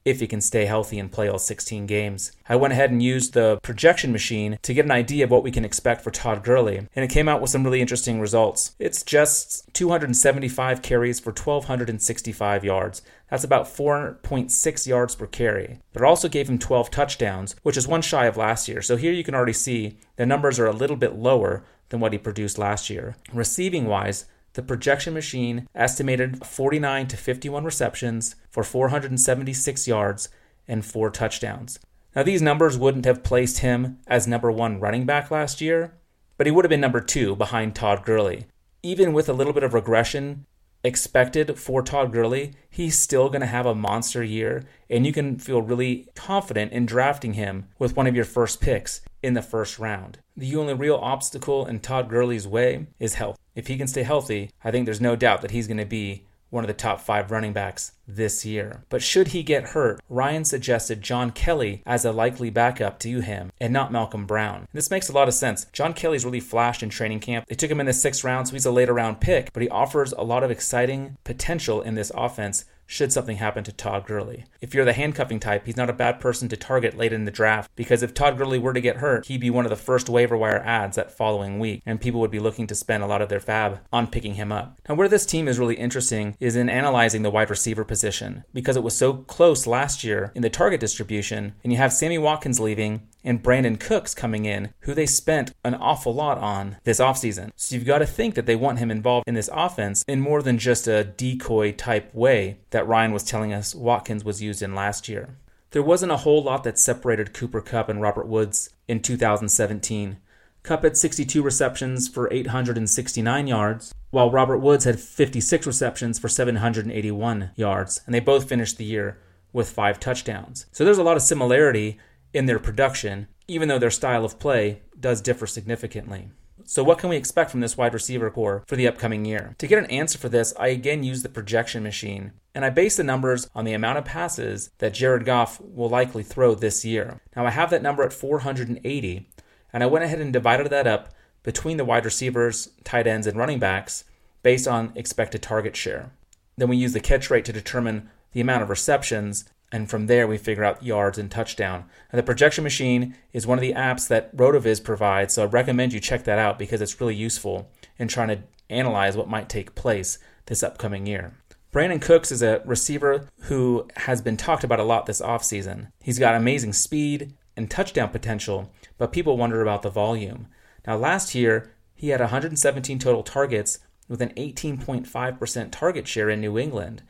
if 0.07 0.21
he 0.21 0.27
can 0.27 0.39
stay 0.39 0.65
healthy 0.65 0.97
and 0.99 1.11
play 1.11 1.27
all 1.27 1.37
16 1.37 1.85
games. 1.85 2.31
I 2.47 2.55
went 2.55 2.71
ahead 2.71 2.91
and 2.91 3.03
used 3.03 3.33
the 3.33 3.59
projection 3.61 4.13
machine 4.13 4.57
to 4.61 4.73
get 4.73 4.85
an 4.85 4.91
idea 4.91 5.25
of 5.25 5.31
what 5.31 5.43
we 5.43 5.51
can 5.51 5.65
expect 5.65 6.01
for 6.01 6.11
Todd 6.11 6.45
Gurley, 6.45 6.77
and 6.77 7.03
it 7.03 7.09
came 7.09 7.27
out 7.27 7.41
with 7.41 7.49
some 7.49 7.65
really 7.65 7.81
interesting 7.81 8.21
results. 8.21 8.73
It's 8.79 9.03
just 9.03 9.73
275 9.73 10.81
carries 10.81 11.19
for 11.19 11.31
1,265 11.31 12.63
yards. 12.63 13.01
That's 13.29 13.43
about 13.43 13.65
4.6 13.65 14.87
yards 14.87 15.15
per 15.15 15.27
carry. 15.27 15.79
But 15.91 16.03
it 16.03 16.05
also 16.05 16.29
gave 16.29 16.47
him 16.47 16.57
12 16.57 16.89
touchdowns, 16.89 17.57
which 17.63 17.75
is 17.75 17.85
one 17.85 18.01
shy 18.01 18.27
of 18.27 18.37
last 18.37 18.69
year. 18.69 18.81
So 18.81 18.95
here 18.95 19.11
you 19.11 19.25
can 19.25 19.35
already 19.35 19.51
see 19.51 19.97
the 20.15 20.25
numbers 20.25 20.57
are 20.57 20.67
a 20.67 20.71
little 20.71 20.95
bit 20.95 21.15
lower 21.15 21.65
than 21.89 21.99
what 21.99 22.13
he 22.13 22.19
produced 22.19 22.57
last 22.57 22.89
year. 22.89 23.17
Receiving 23.33 23.87
wise, 23.87 24.25
the 24.57 24.63
projection 24.63 25.13
machine 25.13 25.67
estimated 25.75 26.43
49 26.43 27.07
to 27.09 27.15
51 27.15 27.63
receptions 27.63 28.35
for 28.49 28.63
476 28.63 29.87
yards 29.87 30.29
and 30.67 30.83
four 30.83 31.11
touchdowns. 31.11 31.79
Now, 32.15 32.23
these 32.23 32.41
numbers 32.41 32.75
wouldn't 32.75 33.05
have 33.05 33.23
placed 33.23 33.59
him 33.59 33.99
as 34.07 34.27
number 34.27 34.51
one 34.51 34.79
running 34.79 35.05
back 35.05 35.29
last 35.29 35.61
year, 35.61 35.93
but 36.37 36.47
he 36.47 36.51
would 36.51 36.65
have 36.65 36.71
been 36.71 36.81
number 36.81 37.01
two 37.01 37.35
behind 37.35 37.75
Todd 37.75 38.03
Gurley. 38.03 38.47
Even 38.81 39.13
with 39.13 39.29
a 39.29 39.33
little 39.33 39.53
bit 39.53 39.61
of 39.61 39.75
regression 39.75 40.47
expected 40.83 41.59
for 41.59 41.83
Todd 41.83 42.11
Gurley, 42.11 42.53
he's 42.67 42.97
still 42.97 43.29
going 43.29 43.41
to 43.41 43.47
have 43.47 43.67
a 43.67 43.75
monster 43.75 44.23
year, 44.23 44.63
and 44.89 45.05
you 45.05 45.13
can 45.13 45.37
feel 45.37 45.61
really 45.61 46.07
confident 46.15 46.71
in 46.71 46.87
drafting 46.87 47.33
him 47.33 47.67
with 47.77 47.95
one 47.95 48.07
of 48.07 48.15
your 48.15 48.25
first 48.25 48.59
picks 48.59 49.01
in 49.21 49.35
the 49.35 49.43
first 49.43 49.77
round. 49.77 50.17
The 50.35 50.55
only 50.55 50.73
real 50.73 50.95
obstacle 50.95 51.67
in 51.67 51.79
Todd 51.79 52.09
Gurley's 52.09 52.47
way 52.47 52.87
is 52.99 53.13
health. 53.13 53.37
If 53.57 53.65
he 53.65 53.75
can 53.75 53.87
stay 53.87 54.03
healthy, 54.03 54.51
I 54.63 54.69
think 54.69 54.85
there's 54.85 55.01
no 55.01 55.15
doubt 55.15 55.41
that 55.41 55.49
he's 55.49 55.65
going 55.65 55.79
to 55.79 55.85
be 55.85 56.27
one 56.51 56.63
of 56.63 56.67
the 56.67 56.75
top 56.75 57.01
five 57.01 57.31
running 57.31 57.53
backs 57.53 57.93
this 58.07 58.45
year. 58.45 58.83
But 58.87 59.01
should 59.01 59.29
he 59.29 59.41
get 59.41 59.69
hurt, 59.69 59.99
Ryan 60.09 60.45
suggested 60.45 61.01
John 61.01 61.31
Kelly 61.31 61.81
as 61.83 62.05
a 62.05 62.11
likely 62.11 62.51
backup 62.51 62.99
to 62.99 63.19
him 63.19 63.51
and 63.59 63.73
not 63.73 63.91
Malcolm 63.91 64.27
Brown. 64.27 64.67
This 64.73 64.91
makes 64.91 65.09
a 65.09 65.11
lot 65.11 65.27
of 65.27 65.33
sense. 65.33 65.65
John 65.73 65.95
Kelly's 65.95 66.23
really 66.23 66.39
flashed 66.39 66.83
in 66.83 66.89
training 66.89 67.19
camp. 67.19 67.47
They 67.47 67.55
took 67.55 67.71
him 67.71 67.79
in 67.79 67.87
the 67.87 67.93
sixth 67.93 68.23
round, 68.23 68.47
so 68.47 68.53
he's 68.53 68.67
a 68.67 68.71
later 68.71 68.93
round 68.93 69.21
pick, 69.21 69.51
but 69.53 69.63
he 69.63 69.69
offers 69.69 70.13
a 70.13 70.21
lot 70.21 70.43
of 70.43 70.51
exciting 70.51 71.17
potential 71.23 71.81
in 71.81 71.95
this 71.95 72.11
offense 72.13 72.63
should 72.87 73.11
something 73.11 73.37
happen 73.37 73.63
to 73.65 73.71
Todd 73.71 74.07
Gurley. 74.07 74.45
If 74.61 74.73
you're 74.73 74.85
the 74.85 74.93
handcuffing 74.93 75.39
type, 75.39 75.65
he's 75.65 75.77
not 75.77 75.89
a 75.89 75.93
bad 75.93 76.19
person 76.19 76.49
to 76.49 76.57
target 76.57 76.97
late 76.97 77.13
in 77.13 77.25
the 77.25 77.31
draft 77.31 77.69
because 77.75 78.01
if 78.01 78.13
Todd 78.13 78.37
Gurley 78.37 78.57
were 78.57 78.73
to 78.73 78.81
get 78.81 78.97
hurt, 78.97 79.27
he'd 79.27 79.41
be 79.41 79.49
one 79.49 79.65
of 79.65 79.69
the 79.69 79.75
first 79.75 80.09
waiver 80.09 80.37
wire 80.37 80.63
ads 80.65 80.95
that 80.95 81.11
following 81.11 81.59
week, 81.59 81.83
and 81.85 82.01
people 82.01 82.21
would 82.21 82.31
be 82.31 82.39
looking 82.39 82.65
to 82.67 82.75
spend 82.75 83.03
a 83.03 83.07
lot 83.07 83.21
of 83.21 83.29
their 83.29 83.39
fab 83.39 83.81
on 83.91 84.07
picking 84.07 84.35
him 84.35 84.51
up. 84.51 84.79
Now, 84.87 84.95
where 84.95 85.09
this 85.09 85.25
team 85.25 85.47
is 85.47 85.59
really 85.59 85.75
interesting 85.75 86.35
is 86.39 86.55
in 86.55 86.69
analyzing 86.69 87.21
the 87.21 87.29
wide 87.29 87.49
receiver 87.49 87.83
position 87.83 88.45
because 88.53 88.77
it 88.77 88.83
was 88.83 88.95
so 88.95 89.13
close 89.13 89.67
last 89.67 90.03
year 90.03 90.31
in 90.33 90.41
the 90.41 90.49
target 90.49 90.79
distribution, 90.79 91.53
and 91.63 91.73
you 91.73 91.77
have 91.77 91.91
Sammy 91.91 92.17
Watkins 92.17 92.59
leaving, 92.59 93.07
and 93.27 93.43
Brandin 93.43 93.79
Cooks 93.79 94.15
coming 94.15 94.45
in, 94.45 94.73
who 94.81 94.93
they 94.93 95.05
spent 95.05 95.53
an 95.63 95.75
awful 95.75 96.13
lot 96.13 96.37
on 96.37 96.77
this 96.85 96.99
offseason. 96.99 97.51
So 97.55 97.75
you've 97.75 97.85
got 97.85 97.99
to 97.99 98.05
think 98.05 98.35
that 98.35 98.45
they 98.45 98.55
want 98.55 98.79
him 98.79 98.89
involved 98.89 99.27
in 99.27 99.35
this 99.35 99.49
offense 99.53 100.03
in 100.07 100.21
more 100.21 100.41
than 100.41 100.57
just 100.57 100.87
a 100.87 101.03
decoy 101.03 101.73
type 101.73 102.13
way 102.15 102.59
that 102.69 102.87
Ryan 102.87 103.11
was 103.11 103.23
telling 103.23 103.53
us 103.53 103.75
Watkins 103.75 104.23
was 104.23 104.41
used 104.41 104.61
in 104.61 104.73
last 104.73 105.09
year. 105.09 105.37
There 105.71 105.83
wasn't 105.83 106.13
a 106.13 106.17
whole 106.17 106.41
lot 106.41 106.63
that 106.63 106.79
separated 106.79 107.33
Cooper 107.33 107.61
Kupp 107.61 107.89
and 107.89 108.01
Robert 108.01 108.27
Woods 108.27 108.69
in 108.87 109.01
2017. 109.01 110.17
Kupp 110.63 110.83
had 110.83 110.97
62 110.97 111.41
receptions 111.41 112.07
for 112.07 112.31
869 112.31 113.47
yards, 113.47 113.93
while 114.09 114.31
Robert 114.31 114.59
Woods 114.59 114.85
had 114.85 114.99
56 114.99 115.67
receptions 115.67 116.17
for 116.17 116.29
781 116.29 117.51
yards, 117.55 118.01
and 118.05 118.15
they 118.15 118.19
both 118.19 118.47
finished 118.47 118.77
the 118.77 118.85
year 118.85 119.19
with 119.51 119.69
five 119.69 119.99
touchdowns. 119.99 120.65
So 120.71 120.85
there's 120.85 120.97
a 120.97 121.03
lot 121.03 121.17
of 121.17 121.23
similarity 121.23 121.99
in 122.33 122.45
their 122.45 122.59
production, 122.59 123.27
even 123.47 123.67
though 123.67 123.79
their 123.79 123.91
style 123.91 124.25
of 124.25 124.39
play 124.39 124.81
does 124.99 125.21
differ 125.21 125.47
significantly. 125.47 126.29
So, 126.65 126.83
what 126.83 126.97
can 126.97 127.09
we 127.09 127.15
expect 127.15 127.49
from 127.49 127.61
this 127.61 127.77
wide 127.77 127.93
receiver 127.93 128.29
core 128.29 128.63
for 128.67 128.75
the 128.75 128.87
upcoming 128.87 129.23
year? 129.23 129.55
To 129.59 129.67
get 129.67 129.79
an 129.79 129.89
answer 129.89 130.17
for 130.17 130.27
this, 130.27 130.53
I 130.59 130.67
again 130.67 131.01
use 131.01 131.23
the 131.23 131.29
projection 131.29 131.81
machine, 131.81 132.33
and 132.53 132.65
I 132.65 132.69
base 132.69 132.97
the 132.97 133.05
numbers 133.05 133.49
on 133.55 133.63
the 133.63 133.71
amount 133.73 133.99
of 133.99 134.05
passes 134.05 134.69
that 134.79 134.93
Jared 134.93 135.23
Goff 135.23 135.61
will 135.61 135.87
likely 135.87 136.23
throw 136.23 136.55
this 136.55 136.83
year. 136.83 137.21
Now, 137.37 137.45
I 137.45 137.51
have 137.51 137.69
that 137.69 137.81
number 137.81 138.03
at 138.03 138.11
480, 138.11 139.29
and 139.71 139.83
I 139.83 139.85
went 139.85 140.03
ahead 140.03 140.19
and 140.19 140.33
divided 140.33 140.69
that 140.69 140.87
up 140.87 141.13
between 141.43 141.77
the 141.77 141.85
wide 141.85 142.03
receivers, 142.03 142.69
tight 142.83 143.07
ends, 143.07 143.27
and 143.27 143.37
running 143.37 143.59
backs 143.59 144.03
based 144.43 144.67
on 144.67 144.91
expected 144.95 145.41
target 145.41 145.77
share. 145.77 146.11
Then 146.57 146.67
we 146.67 146.75
use 146.75 146.91
the 146.91 146.99
catch 146.99 147.29
rate 147.29 147.45
to 147.45 147.53
determine 147.53 148.09
the 148.33 148.41
amount 148.41 148.63
of 148.63 148.69
receptions 148.69 149.45
and 149.71 149.89
from 149.89 150.07
there 150.07 150.27
we 150.27 150.37
figure 150.37 150.63
out 150.63 150.83
yards 150.83 151.17
and 151.17 151.29
touchdown. 151.29 151.85
And 152.11 152.19
the 152.19 152.23
projection 152.23 152.63
machine 152.63 153.15
is 153.33 153.45
one 153.45 153.57
of 153.57 153.61
the 153.61 153.73
apps 153.73 154.07
that 154.07 154.35
RotoViz 154.35 154.83
provides, 154.83 155.33
so 155.33 155.43
I 155.43 155.47
recommend 155.47 155.93
you 155.93 155.99
check 155.99 156.23
that 156.23 156.39
out 156.39 156.57
because 156.57 156.81
it's 156.81 157.01
really 157.01 157.15
useful 157.15 157.69
in 157.97 158.07
trying 158.07 158.29
to 158.29 158.43
analyze 158.69 159.17
what 159.17 159.29
might 159.29 159.49
take 159.49 159.75
place 159.75 160.19
this 160.45 160.63
upcoming 160.63 161.05
year. 161.05 161.33
Brandin 161.73 162.01
Cooks 162.01 162.31
is 162.31 162.41
a 162.41 162.61
receiver 162.65 163.27
who 163.41 163.87
has 163.97 164.21
been 164.21 164.37
talked 164.37 164.63
about 164.63 164.79
a 164.79 164.83
lot 164.83 165.05
this 165.05 165.21
offseason. 165.21 165.91
He's 166.01 166.19
got 166.19 166.35
amazing 166.35 166.73
speed 166.73 167.33
and 167.55 167.69
touchdown 167.69 168.09
potential, 168.09 168.71
but 168.97 169.11
people 169.11 169.37
wonder 169.37 169.61
about 169.61 169.81
the 169.81 169.89
volume. 169.89 170.47
Now, 170.85 170.95
last 170.95 171.35
year, 171.35 171.73
he 171.93 172.09
had 172.09 172.21
117 172.21 172.99
total 172.99 173.23
targets 173.23 173.79
with 174.07 174.21
an 174.21 174.29
18.5% 174.35 175.71
target 175.71 176.07
share 176.07 176.29
in 176.29 176.39
New 176.39 176.57
England 176.57 177.03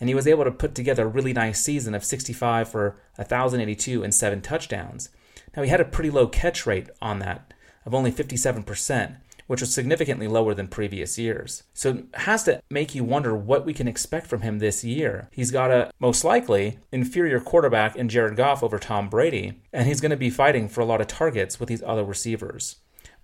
and 0.00 0.08
he 0.08 0.14
was 0.14 0.26
able 0.26 0.44
to 0.44 0.50
put 0.50 0.74
together 0.74 1.04
a 1.04 1.08
really 1.08 1.32
nice 1.32 1.60
season 1.60 1.94
of 1.94 2.04
65 2.04 2.68
for 2.68 2.96
1,082 3.16 4.02
and 4.02 4.14
seven 4.14 4.40
touchdowns. 4.40 5.10
Now, 5.56 5.62
he 5.62 5.70
had 5.70 5.80
a 5.80 5.84
pretty 5.84 6.10
low 6.10 6.26
catch 6.26 6.66
rate 6.66 6.88
on 7.00 7.18
that 7.20 7.52
of 7.84 7.94
only 7.94 8.12
57%, 8.12 9.16
which 9.46 9.60
was 9.60 9.74
significantly 9.74 10.28
lower 10.28 10.54
than 10.54 10.68
previous 10.68 11.18
years. 11.18 11.62
So 11.72 11.90
it 11.90 12.04
has 12.14 12.44
to 12.44 12.62
make 12.70 12.94
you 12.94 13.02
wonder 13.02 13.34
what 13.34 13.64
we 13.64 13.72
can 13.72 13.88
expect 13.88 14.26
from 14.26 14.42
him 14.42 14.58
this 14.58 14.84
year. 14.84 15.28
He's 15.32 15.50
got 15.50 15.70
a 15.70 15.90
most 15.98 16.22
likely 16.22 16.78
inferior 16.92 17.40
quarterback 17.40 17.96
in 17.96 18.08
Jared 18.08 18.36
Goff 18.36 18.62
over 18.62 18.78
Tom 18.78 19.08
Brady, 19.08 19.62
and 19.72 19.86
he's 19.86 20.00
going 20.00 20.10
to 20.10 20.16
be 20.16 20.30
fighting 20.30 20.68
for 20.68 20.82
a 20.82 20.84
lot 20.84 21.00
of 21.00 21.06
targets 21.06 21.58
with 21.58 21.68
these 21.68 21.82
other 21.82 22.04
receivers. 22.04 22.76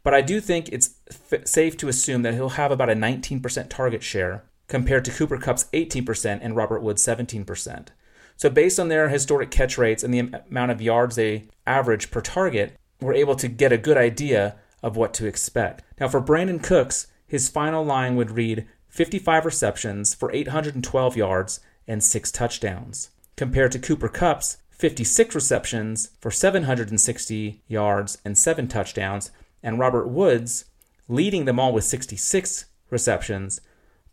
But 0.02 0.14
I 0.14 0.22
do 0.22 0.40
think 0.40 0.68
it's 0.70 0.94
f- 1.10 1.46
safe 1.46 1.76
to 1.78 1.88
assume 1.88 2.22
that 2.22 2.34
he'll 2.34 2.50
have 2.50 2.70
about 2.70 2.90
a 2.90 2.94
19% 2.94 3.70
target 3.70 4.02
share 4.02 4.44
compared 4.68 5.04
to 5.04 5.10
Cooper 5.10 5.38
Kupp's 5.38 5.64
18% 5.72 6.38
and 6.42 6.56
Robert 6.56 6.82
Woods' 6.82 7.04
17%. 7.06 7.88
So, 8.36 8.50
based 8.50 8.80
on 8.80 8.88
their 8.88 9.08
historic 9.08 9.50
catch 9.50 9.78
rates 9.78 10.02
and 10.02 10.12
the 10.12 10.42
amount 10.48 10.72
of 10.72 10.82
yards 10.82 11.16
they 11.16 11.44
average 11.66 12.10
per 12.10 12.20
target, 12.20 12.76
we're 13.00 13.14
able 13.14 13.36
to 13.36 13.48
get 13.48 13.72
a 13.72 13.78
good 13.78 13.96
idea 13.96 14.56
of 14.82 14.96
what 14.96 15.14
to 15.14 15.26
expect. 15.26 15.82
Now, 16.00 16.08
for 16.08 16.20
Brandin 16.20 16.62
Cooks, 16.62 17.06
his 17.26 17.48
final 17.48 17.84
line 17.84 18.16
would 18.16 18.32
read 18.32 18.66
55 18.88 19.44
receptions 19.44 20.14
for 20.14 20.32
812 20.32 21.16
yards 21.16 21.60
and 21.86 22.02
6 22.02 22.32
touchdowns, 22.32 23.10
compared 23.36 23.72
to 23.72 23.78
Cooper 23.78 24.08
Kupp's 24.08 24.58
56 24.70 25.34
receptions 25.34 26.10
for 26.20 26.30
760 26.30 27.62
yards 27.68 28.18
and 28.24 28.36
7 28.36 28.68
touchdowns, 28.68 29.30
and 29.62 29.78
Robert 29.78 30.08
Woods 30.08 30.66
leading 31.08 31.44
them 31.44 31.60
all 31.60 31.72
with 31.72 31.84
66 31.84 32.66
receptions 32.90 33.60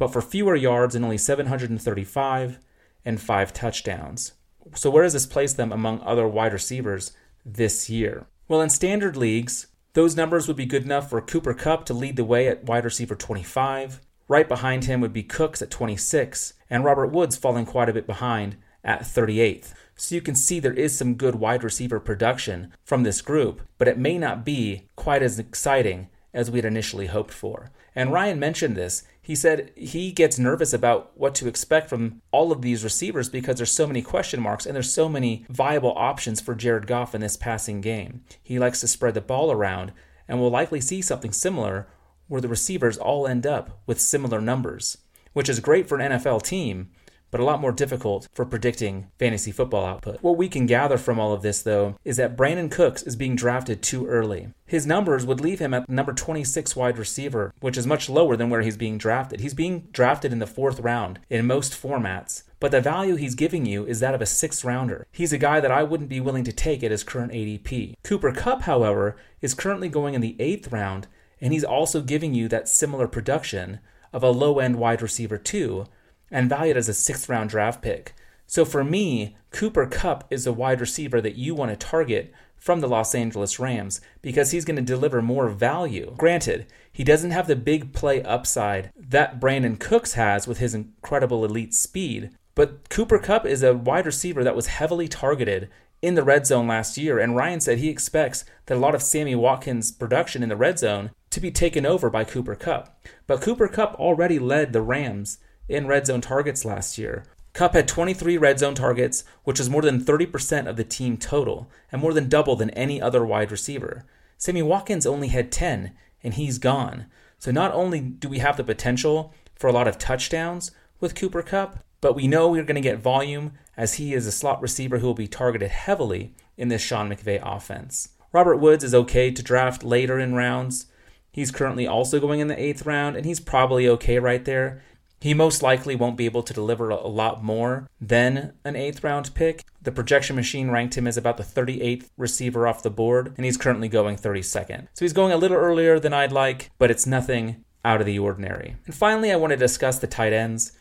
but 0.02 0.12
for 0.12 0.20
fewer 0.20 0.56
yards 0.56 0.96
and 0.96 1.06
only 1.06 1.20
735 1.20 2.58
and 3.06 3.22
five 3.22 3.54
touchdowns. 3.54 4.32
So, 4.74 4.90
where 4.90 5.04
does 5.04 5.14
this 5.14 5.28
place 5.28 5.54
them 5.54 5.72
among 5.72 6.02
other 6.02 6.28
wide 6.28 6.54
receivers 6.54 7.12
this 7.46 7.88
year? 7.88 8.26
Well, 8.48 8.62
in 8.62 8.72
standard 8.72 9.16
leagues, 9.16 9.68
those 9.94 10.16
numbers 10.16 10.48
would 10.48 10.58
be 10.58 10.66
good 10.66 10.86
enough 10.86 11.12
for 11.12 11.22
Cooper 11.22 11.54
Kupp 11.54 11.86
to 11.86 11.94
lead 11.94 12.16
the 12.16 12.26
way 12.26 12.48
at 12.48 12.64
wide 12.64 12.84
receiver 12.84 13.14
25. 13.14 14.02
Right 14.28 14.48
behind 14.48 14.86
him 14.86 15.02
would 15.02 15.14
be 15.14 15.22
Cooks 15.22 15.62
at 15.62 15.70
26, 15.70 16.56
and 16.68 16.84
Robert 16.84 17.12
Woods 17.12 17.38
falling 17.38 17.68
quite 17.68 17.88
a 17.88 17.94
bit 17.94 18.08
behind 18.08 18.58
at 18.84 19.02
38th. 19.02 19.76
So 19.96 20.16
you 20.16 20.22
can 20.22 20.34
see 20.34 20.60
there 20.60 20.74
is 20.74 20.98
some 20.98 21.14
good 21.14 21.36
wide 21.36 21.64
receiver 21.64 22.00
production 22.00 22.74
from 22.84 23.04
this 23.04 23.22
group, 23.22 23.62
but 23.78 23.88
it 23.88 24.00
may 24.00 24.18
not 24.18 24.44
be 24.44 24.88
quite 24.96 25.22
as 25.22 25.38
exciting 25.38 26.08
as 26.34 26.50
we 26.50 26.58
had 26.58 26.66
initially 26.66 27.06
hoped 27.06 27.32
for. 27.32 27.70
And 27.96 28.12
Ryan 28.12 28.40
mentioned 28.40 28.76
this. 28.76 29.04
He 29.24 29.36
said 29.36 29.72
he 29.76 30.12
gets 30.12 30.40
nervous 30.40 30.74
about 30.74 31.12
what 31.16 31.36
to 31.36 31.48
expect 31.48 31.90
from 31.90 32.22
all 32.32 32.52
of 32.52 32.62
these 32.62 32.84
receivers 32.84 33.30
because 33.30 33.58
there's 33.58 33.72
so 33.72 33.86
many 33.86 34.02
question 34.02 34.42
marks 34.42 34.66
and 34.66 34.74
there's 34.74 34.92
so 34.92 35.08
many 35.08 35.46
viable 35.48 35.94
options 35.96 36.42
for 36.42 36.56
Jared 36.56 36.88
Goff 36.88 37.14
in 37.14 37.22
this 37.22 37.38
passing 37.38 37.82
game. 37.82 38.24
He 38.42 38.58
likes 38.58 38.80
to 38.80 38.88
spread 38.88 39.14
the 39.14 39.22
ball 39.22 39.52
around 39.52 39.94
and 40.28 40.40
will 40.40 40.50
likely 40.50 40.82
see 40.82 41.02
something 41.02 41.32
similar 41.32 41.88
where 42.28 42.42
the 42.42 42.48
receivers 42.48 42.98
all 42.98 43.28
end 43.28 43.46
up 43.46 43.82
with 43.86 44.02
similar 44.02 44.42
numbers, 44.42 44.98
which 45.34 45.50
is 45.50 45.60
great 45.60 45.88
for 45.88 46.00
an 46.00 46.14
NFL 46.14 46.42
team, 46.42 46.90
but 47.32 47.40
a 47.40 47.46
lot 47.46 47.62
more 47.62 47.72
difficult 47.72 48.28
for 48.34 48.46
predicting 48.46 49.08
fantasy 49.18 49.52
football 49.52 49.86
output. 49.86 50.22
What 50.22 50.38
we 50.38 50.50
can 50.50 50.66
gather 50.66 50.98
from 50.98 51.20
all 51.20 51.34
of 51.34 51.42
this, 51.42 51.62
though, 51.62 51.96
is 52.04 52.18
that 52.18 52.38
Brandin 52.38 52.70
Cooks 52.70 53.02
is 53.04 53.16
being 53.16 53.36
drafted 53.36 53.82
too 53.82 54.06
early. 54.06 54.50
His 54.66 54.86
numbers 54.86 55.26
would 55.26 55.42
leave 55.42 55.60
him 55.60 55.74
at 55.74 55.90
number 55.90 56.14
26 56.14 56.76
wide 56.76 56.98
receiver, 56.98 57.54
which 57.62 57.78
is 57.78 57.88
much 57.88 58.10
lower 58.10 58.36
than 58.36 58.50
where 58.50 58.62
he's 58.62 58.78
being 58.78 58.98
drafted. 58.98 59.40
He's 59.40 59.54
being 59.54 59.88
drafted 59.92 60.32
in 60.32 60.40
the 60.40 60.48
fourth 60.48 60.80
round 60.80 61.20
in 61.30 61.48
most 61.48 61.74
formats, 61.74 62.44
but 62.60 62.72
the 62.72 62.82
value 62.82 63.16
he's 63.16 63.36
giving 63.36 63.66
you 63.66 63.86
is 63.86 64.00
that 64.02 64.14
of 64.14 64.22
a 64.22 64.26
sixth 64.26 64.64
rounder. 64.64 65.08
He's 65.12 65.34
a 65.34 65.38
guy 65.38 65.60
that 65.62 65.72
I 65.72 65.84
wouldn't 65.84 66.10
be 66.10 66.20
willing 66.20 66.44
to 66.44 66.54
take 66.54 66.84
at 66.84 66.92
his 66.92 67.04
current 67.04 67.32
ADP. 67.32 67.96
Cooper 68.04 68.32
Kupp, 68.32 68.64
however, 68.64 69.16
is 69.42 69.54
currently 69.54 69.90
going 69.90 70.14
in 70.14 70.22
the 70.22 70.36
eighth 70.40 70.72
round, 70.72 71.08
and 71.40 71.54
he's 71.54 71.64
also 71.64 72.02
giving 72.02 72.34
you 72.34 72.48
that 72.50 72.70
similar 72.70 73.08
production 73.08 73.80
of 74.14 74.24
a 74.24 74.30
low 74.30 74.60
end 74.60 74.76
wide 74.78 75.02
receiver, 75.02 75.38
too 75.38 75.86
and 76.32 76.50
valued 76.50 76.78
as 76.78 76.90
a 76.90 76.94
sixth 76.94 77.30
round 77.30 77.50
draft 77.50 77.82
pick. 77.82 78.16
So 78.48 78.66
for 78.66 78.84
me, 78.84 79.38
Cooper 79.52 79.86
Kupp 79.86 80.26
is 80.30 80.46
the 80.46 80.54
wide 80.54 80.82
receiver 80.82 81.22
that 81.22 81.36
you 81.36 81.54
want 81.54 81.72
to 81.72 81.78
target 81.78 82.34
from 82.56 82.80
the 82.80 82.88
Los 82.88 83.16
Angeles 83.16 83.60
Rams 83.60 84.02
because 84.22 84.52
he's 84.52 84.66
going 84.66 84.76
to 84.76 84.82
deliver 84.82 85.22
more 85.22 85.50
value. 85.50 86.14
Granted, 86.18 86.68
he 86.92 87.04
doesn't 87.04 87.32
have 87.32 87.48
the 87.48 87.56
big 87.56 87.92
play 87.92 88.22
upside 88.24 88.92
that 88.96 89.40
Brandin 89.40 89.80
Cooks 89.80 90.14
has 90.14 90.48
with 90.48 90.60
his 90.60 90.76
incredible 90.76 91.44
elite 91.44 91.74
speed, 91.74 92.30
but 92.54 92.90
Cooper 92.90 93.18
Kupp 93.18 93.46
is 93.46 93.64
a 93.64 93.74
wide 93.74 94.06
receiver 94.06 94.44
that 94.44 94.56
was 94.56 94.68
heavily 94.68 95.08
targeted 95.08 95.70
in 96.02 96.16
the 96.16 96.24
red 96.24 96.46
zone 96.46 96.68
last 96.68 96.98
year, 96.98 97.20
and 97.20 97.36
Ryan 97.36 97.62
said 97.62 97.78
he 97.78 97.90
expects 97.90 98.44
that 98.66 98.76
a 98.76 98.80
lot 98.80 98.96
of 98.96 99.02
Sammy 99.02 99.36
Watkins' 99.36 99.92
production 99.92 100.44
in 100.44 100.50
the 100.50 100.56
red 100.56 100.78
zone 100.78 101.12
to 101.30 101.40
be 101.40 101.52
taken 101.52 101.86
over 101.86 102.10
by 102.10 102.24
Cooper 102.24 102.56
Kupp. 102.56 103.04
But 103.28 103.42
Cooper 103.42 103.68
Kupp 103.68 103.96
already 103.96 104.40
led 104.40 104.74
the 104.74 104.82
Rams 104.82 105.38
in 105.68 105.88
red 105.88 106.06
zone 106.08 106.22
targets 106.22 106.66
last 106.66 106.98
year. 106.98 107.24
Kupp 107.54 107.74
had 107.74 107.88
23 107.88 108.38
red 108.38 108.60
zone 108.60 108.76
targets, 108.76 109.24
which 109.44 109.60
was 109.60 109.70
more 109.70 109.82
than 109.82 110.04
30% 110.04 110.68
of 110.68 110.78
the 110.78 110.84
team 110.84 111.18
total, 111.18 111.70
and 111.92 112.02
more 112.02 112.14
than 112.14 112.30
double 112.30 112.56
than 112.56 112.70
any 112.72 113.02
other 113.02 113.26
wide 113.26 113.52
receiver. 113.52 114.06
Sammy 114.38 114.62
Watkins 114.62 115.06
only 115.06 115.28
had 115.28 115.52
10, 115.52 115.92
and 116.24 116.34
he's 116.34 116.58
gone. 116.58 117.08
So 117.40 117.52
not 117.52 117.74
only 117.74 118.00
do 118.00 118.30
we 118.30 118.40
have 118.40 118.58
the 118.58 118.64
potential 118.64 119.34
for 119.56 119.68
a 119.68 119.74
lot 119.74 119.88
of 119.88 119.98
touchdowns 119.98 120.72
with 121.00 121.16
Cooper 121.16 121.44
Kupp, 121.44 121.84
but 122.00 122.16
we 122.16 122.28
know 122.28 122.48
we're 122.48 122.64
going 122.64 122.76
to 122.76 122.82
get 122.82 123.00
volume 123.00 123.54
as 123.76 123.96
he 123.96 124.14
is 124.14 124.26
a 124.26 124.32
slot 124.32 124.62
receiver 124.62 125.00
who 125.00 125.08
will 125.08 125.14
be 125.14 125.28
targeted 125.28 125.72
heavily 125.72 126.34
in 126.58 126.70
this 126.70 126.82
Sean 126.82 127.10
McVay 127.10 127.40
offense. 127.44 128.10
Robert 128.32 128.58
Woods 128.58 128.84
is 128.84 128.96
okay 128.96 129.30
to 129.32 129.44
draft 129.44 129.84
later 129.84 130.20
in 130.20 130.34
rounds. 130.34 130.86
He's 131.32 131.52
currently 131.52 131.86
also 131.86 132.20
going 132.20 132.40
in 132.40 132.48
the 132.48 132.62
eighth 132.62 132.86
round, 132.86 133.16
and 133.16 133.26
he's 133.26 133.40
probably 133.40 133.88
okay 133.90 134.20
right 134.20 134.44
there. 134.46 134.82
He 135.22 135.36
most 135.36 135.62
likely 135.62 135.96
won't 135.96 136.18
be 136.18 136.26
able 136.26 136.42
to 136.42 136.54
deliver 136.54 136.90
a 136.90 137.08
lot 137.08 137.44
more 137.44 137.88
than 138.02 138.54
an 138.66 138.76
eighth 138.76 139.04
round 139.04 139.34
pick. 139.36 139.64
The 139.80 139.92
projection 139.92 140.36
machine 140.36 140.72
ranked 140.72 140.98
him 140.98 141.06
as 141.06 141.16
about 141.16 141.38
the 141.38 141.44
38th 141.44 142.10
receiver 142.18 142.68
off 142.68 142.82
the 142.82 142.90
board, 142.90 143.36
and 143.38 143.46
he's 143.46 143.56
currently 143.56 143.88
going 143.88 144.18
32nd. 144.18 144.88
So 144.94 145.06
he's 145.06 145.14
going 145.14 145.32
a 145.32 145.38
little 145.38 145.58
earlier 145.58 146.00
than 146.00 146.12
I'd 146.12 146.32
like, 146.32 146.72
but 146.80 146.90
it's 146.90 147.06
nothing 147.06 147.64
out 147.86 148.00
of 148.00 148.08
the 148.08 148.18
ordinary. 148.18 148.78
And 148.88 148.96
finally, 148.96 149.32
I 149.32 149.36
want 149.36 149.52
to 149.52 149.58
discuss 149.58 150.00
the 150.00 150.08
tight 150.08 150.34
ends. 150.34 150.72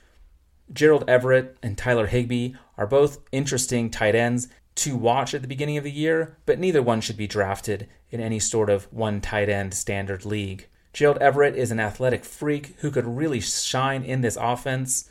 Gerald 0.73 1.05
Everett 1.07 1.59
and 1.63 1.77
Tyler 1.77 2.07
Higbee 2.07 2.55
are 2.79 2.87
both 2.87 3.19
interesting 3.33 3.91
tight 3.91 4.15
ends 4.15 4.49
to 4.77 4.97
watch 4.97 5.35
at 5.35 5.43
the 5.43 5.49
beginning 5.49 5.77
of 5.77 5.85
the 5.85 5.91
year, 5.91 6.39
but 6.47 6.59
neither 6.59 6.83
one 6.83 7.03
should 7.03 7.19
be 7.19 7.27
drafted 7.27 7.89
in 8.11 8.21
any 8.21 8.39
sort 8.39 8.71
of 8.71 8.91
one 8.91 9.21
tight 9.21 9.51
end 9.51 9.75
standard 9.75 10.25
league. 10.25 10.67
Gerald 10.93 11.19
Everett 11.19 11.57
is 11.57 11.71
an 11.71 11.81
athletic 11.81 12.25
freak 12.25 12.75
who 12.79 12.91
could 12.91 13.07
really 13.07 13.41
shine 13.41 14.03
in 14.03 14.21
this 14.21 14.37
offense. 14.41 15.09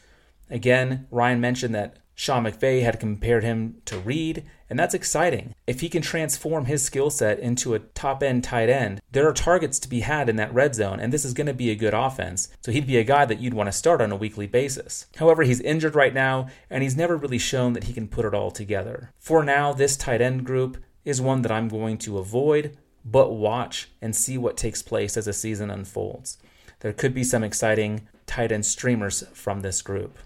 Again, 0.50 1.08
Ryan 1.10 1.40
mentioned 1.40 1.76
that 1.76 1.98
Sean 2.20 2.44
McVay 2.44 2.84
had 2.84 3.00
compared 3.00 3.46
him 3.46 3.82
to 3.86 3.98
Reed, 3.98 4.44
and 4.70 4.78
that's 4.78 4.94
exciting. 4.94 5.56
If 5.66 5.80
he 5.80 5.88
can 5.88 6.02
transform 6.02 6.66
his 6.66 6.84
skill 6.84 7.10
set 7.10 7.40
into 7.40 7.74
a 7.74 7.80
top 7.80 8.22
end 8.22 8.44
tight 8.44 8.70
end, 8.70 9.00
there 9.14 9.26
are 9.26 9.34
targets 9.34 9.80
to 9.80 9.88
be 9.88 10.02
had 10.02 10.28
in 10.28 10.36
that 10.36 10.54
red 10.54 10.76
zone, 10.76 11.00
and 11.00 11.14
this 11.14 11.24
is 11.24 11.34
going 11.34 11.48
to 11.48 11.54
be 11.54 11.72
a 11.72 11.76
good 11.76 11.94
offense. 11.94 12.50
So 12.60 12.74
he'd 12.74 12.86
be 12.86 12.98
a 12.98 13.06
guy 13.06 13.24
that 13.24 13.40
you'd 13.40 13.54
want 13.54 13.68
to 13.68 13.72
start 13.72 14.02
on 14.02 14.12
a 14.12 14.18
weekly 14.18 14.48
basis. 14.48 15.06
However, 15.16 15.44
he's 15.44 15.62
injured 15.62 15.96
right 15.96 16.14
now, 16.14 16.50
and 16.70 16.84
he's 16.84 16.98
never 16.98 17.16
really 17.16 17.38
shown 17.38 17.72
that 17.72 17.86
he 17.86 17.94
can 17.94 18.10
put 18.10 18.26
it 18.26 18.34
all 18.34 18.52
together. 18.52 19.12
For 19.18 19.42
now, 19.46 19.72
this 19.72 19.96
tight 19.96 20.20
end 20.20 20.44
group 20.46 20.84
is 21.06 21.22
one 21.22 21.42
that 21.44 21.54
I'm 21.54 21.70
going 21.70 21.98
to 22.00 22.18
avoid 22.18 22.78
but 23.06 23.32
watch 23.32 23.90
and 24.02 24.16
see 24.16 24.38
what 24.38 24.58
takes 24.58 24.82
place 24.82 25.18
as 25.18 25.26
the 25.26 25.34
season 25.34 25.70
unfolds. 25.70 26.38
There 26.82 26.94
could 26.94 27.14
be 27.14 27.24
some 27.24 27.44
exciting 27.44 28.08
tight 28.26 28.52
end 28.52 28.66
streamers 28.66 29.24
from 29.34 29.62
this 29.62 29.82
group. 29.82 30.18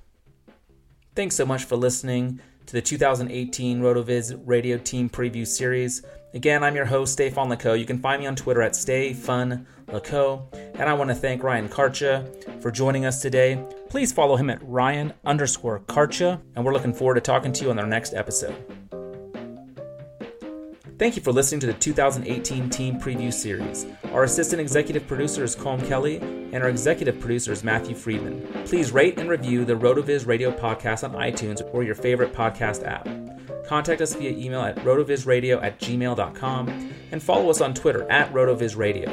Thanks 1.15 1.35
so 1.35 1.45
much 1.45 1.65
for 1.65 1.75
listening 1.75 2.39
to 2.65 2.73
the 2.73 2.81
2018 2.81 3.81
RotoViz 3.81 4.41
Radio 4.45 4.77
Team 4.77 5.09
Preview 5.09 5.45
Series. 5.45 6.03
Again, 6.33 6.63
I'm 6.63 6.75
your 6.75 6.85
host, 6.85 7.13
Stefan 7.13 7.49
Laco. 7.49 7.73
You 7.73 7.85
can 7.85 7.99
find 7.99 8.19
me 8.19 8.27
on 8.27 8.35
Twitter 8.35 8.63
at 8.63 8.71
StayFunLaco. 8.71 10.53
And 10.73 10.89
I 10.89 10.93
want 10.93 11.09
to 11.11 11.15
thank 11.15 11.43
Ryan 11.43 11.69
Kartje 11.69 12.61
for 12.61 12.71
joining 12.71 13.05
us 13.05 13.21
today. 13.21 13.63
Please 13.89 14.11
follow 14.11 14.35
him 14.35 14.49
at 14.49 14.59
Ryan 14.63 15.13
underscore 15.25 15.81
Kartje. 15.81 16.41
And 16.55 16.65
we're 16.65 16.73
looking 16.73 16.93
forward 16.93 17.15
to 17.15 17.21
talking 17.21 17.51
to 17.53 17.65
you 17.65 17.69
on 17.69 17.77
our 17.77 17.85
next 17.85 18.15
episode. 18.15 18.55
Thank 20.99 21.15
you 21.15 21.23
for 21.23 21.31
listening 21.31 21.59
to 21.61 21.67
the 21.67 21.73
2018 21.73 22.69
Team 22.69 22.99
Preview 22.99 23.33
Series. 23.33 23.87
Our 24.11 24.23
assistant 24.23 24.61
executive 24.61 25.07
producer 25.07 25.43
is 25.43 25.55
Colm 25.55 25.85
Kelly, 25.87 26.17
and 26.17 26.57
our 26.57 26.69
executive 26.69 27.19
producer 27.19 27.51
is 27.51 27.63
Matthew 27.63 27.95
Friedman. 27.95 28.47
Please 28.65 28.91
rate 28.91 29.17
and 29.17 29.27
review 29.27 29.65
the 29.65 29.73
RotoViz 29.73 30.27
Radio 30.27 30.51
podcast 30.51 31.03
on 31.03 31.15
iTunes 31.15 31.61
or 31.73 31.83
your 31.83 31.95
favorite 31.95 32.31
podcast 32.31 32.85
app. 32.85 33.07
Contact 33.65 34.01
us 34.01 34.13
via 34.13 34.31
email 34.31 34.61
at 34.61 34.75
rotovizradio 34.77 35.63
at 35.63 35.79
gmail.com 35.79 36.93
and 37.11 37.23
follow 37.23 37.49
us 37.49 37.59
on 37.59 37.73
Twitter 37.73 38.09
at 38.11 38.31
rotovizradio. 38.31 39.11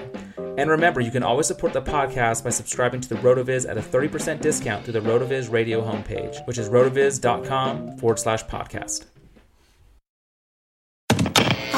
And 0.59 0.69
remember, 0.69 1.01
you 1.01 1.11
can 1.11 1.23
always 1.23 1.47
support 1.47 1.73
the 1.73 1.81
podcast 1.81 2.45
by 2.45 2.51
subscribing 2.51 3.01
to 3.01 3.09
the 3.09 3.15
RotoViz 3.17 3.69
at 3.69 3.79
a 3.79 3.81
30% 3.81 4.43
discount 4.43 4.85
through 4.85 5.01
the 5.01 5.01
RotoViz 5.01 5.51
Radio 5.51 5.81
homepage, 5.81 6.47
which 6.47 6.59
is 6.59 6.69
rotoviz.com 6.69 7.97
forward 7.97 8.19
slash 8.19 8.45
podcast. 8.45 9.07